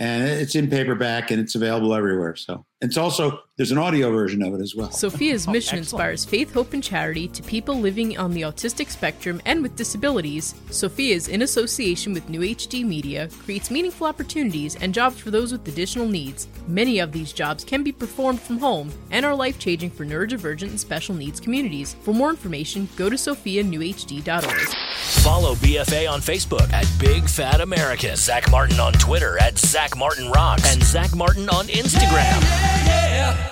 [0.00, 2.34] And it's in paperback and it's available everywhere.
[2.34, 4.90] So it's also there's an audio version of it as well.
[4.90, 9.40] Sophia's oh, mission inspires faith, hope, and charity to people living on the autistic spectrum
[9.44, 10.54] and with disabilities.
[10.70, 15.68] Sophia's, in association with New HD Media, creates meaningful opportunities and jobs for those with
[15.68, 16.48] additional needs.
[16.66, 20.70] Many of these jobs can be performed from home and are life changing for neurodivergent
[20.70, 21.94] and special needs communities.
[22.02, 24.76] For more information, go to sophianewhd.org.
[25.22, 28.16] Follow BFA on Facebook at Big Fat American.
[28.16, 30.72] Zach Martin on Twitter at Zach Martin Rocks.
[30.72, 32.71] And Zach Martin on Instagram.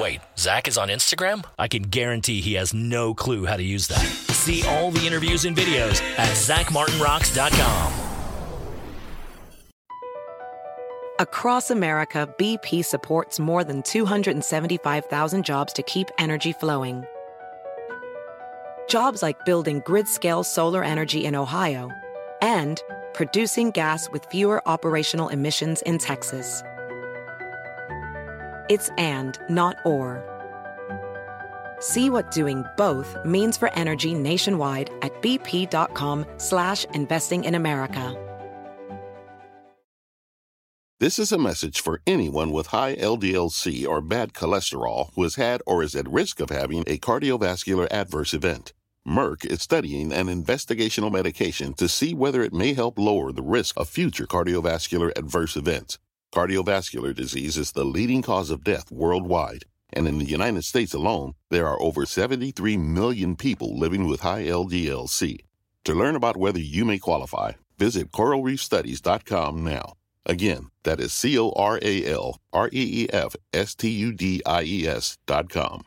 [0.00, 1.44] Wait, Zach is on Instagram?
[1.58, 4.04] I can guarantee he has no clue how to use that.
[4.32, 8.10] See all the interviews and videos at ZachMartinRocks.com.
[11.20, 17.04] Across America, BP supports more than 275,000 jobs to keep energy flowing.
[18.88, 21.90] Jobs like building grid scale solar energy in Ohio
[22.40, 26.62] and producing gas with fewer operational emissions in Texas.
[28.70, 30.22] It's and, not or.
[31.80, 38.16] See what doing both means for energy nationwide at bp.com slash investing in America.
[41.00, 45.62] This is a message for anyone with high LDL-C or bad cholesterol who has had
[45.66, 48.72] or is at risk of having a cardiovascular adverse event.
[49.08, 53.74] Merck is studying an investigational medication to see whether it may help lower the risk
[53.80, 55.98] of future cardiovascular adverse events.
[56.32, 61.34] Cardiovascular disease is the leading cause of death worldwide, and in the United States alone,
[61.50, 65.40] there are over 73 million people living with high LDL-C.
[65.84, 69.94] To learn about whether you may qualify, visit coralreefstudies.com now.
[70.24, 74.12] Again, that is C O R A L R E E F S T U
[74.12, 75.82] D I E S dot com.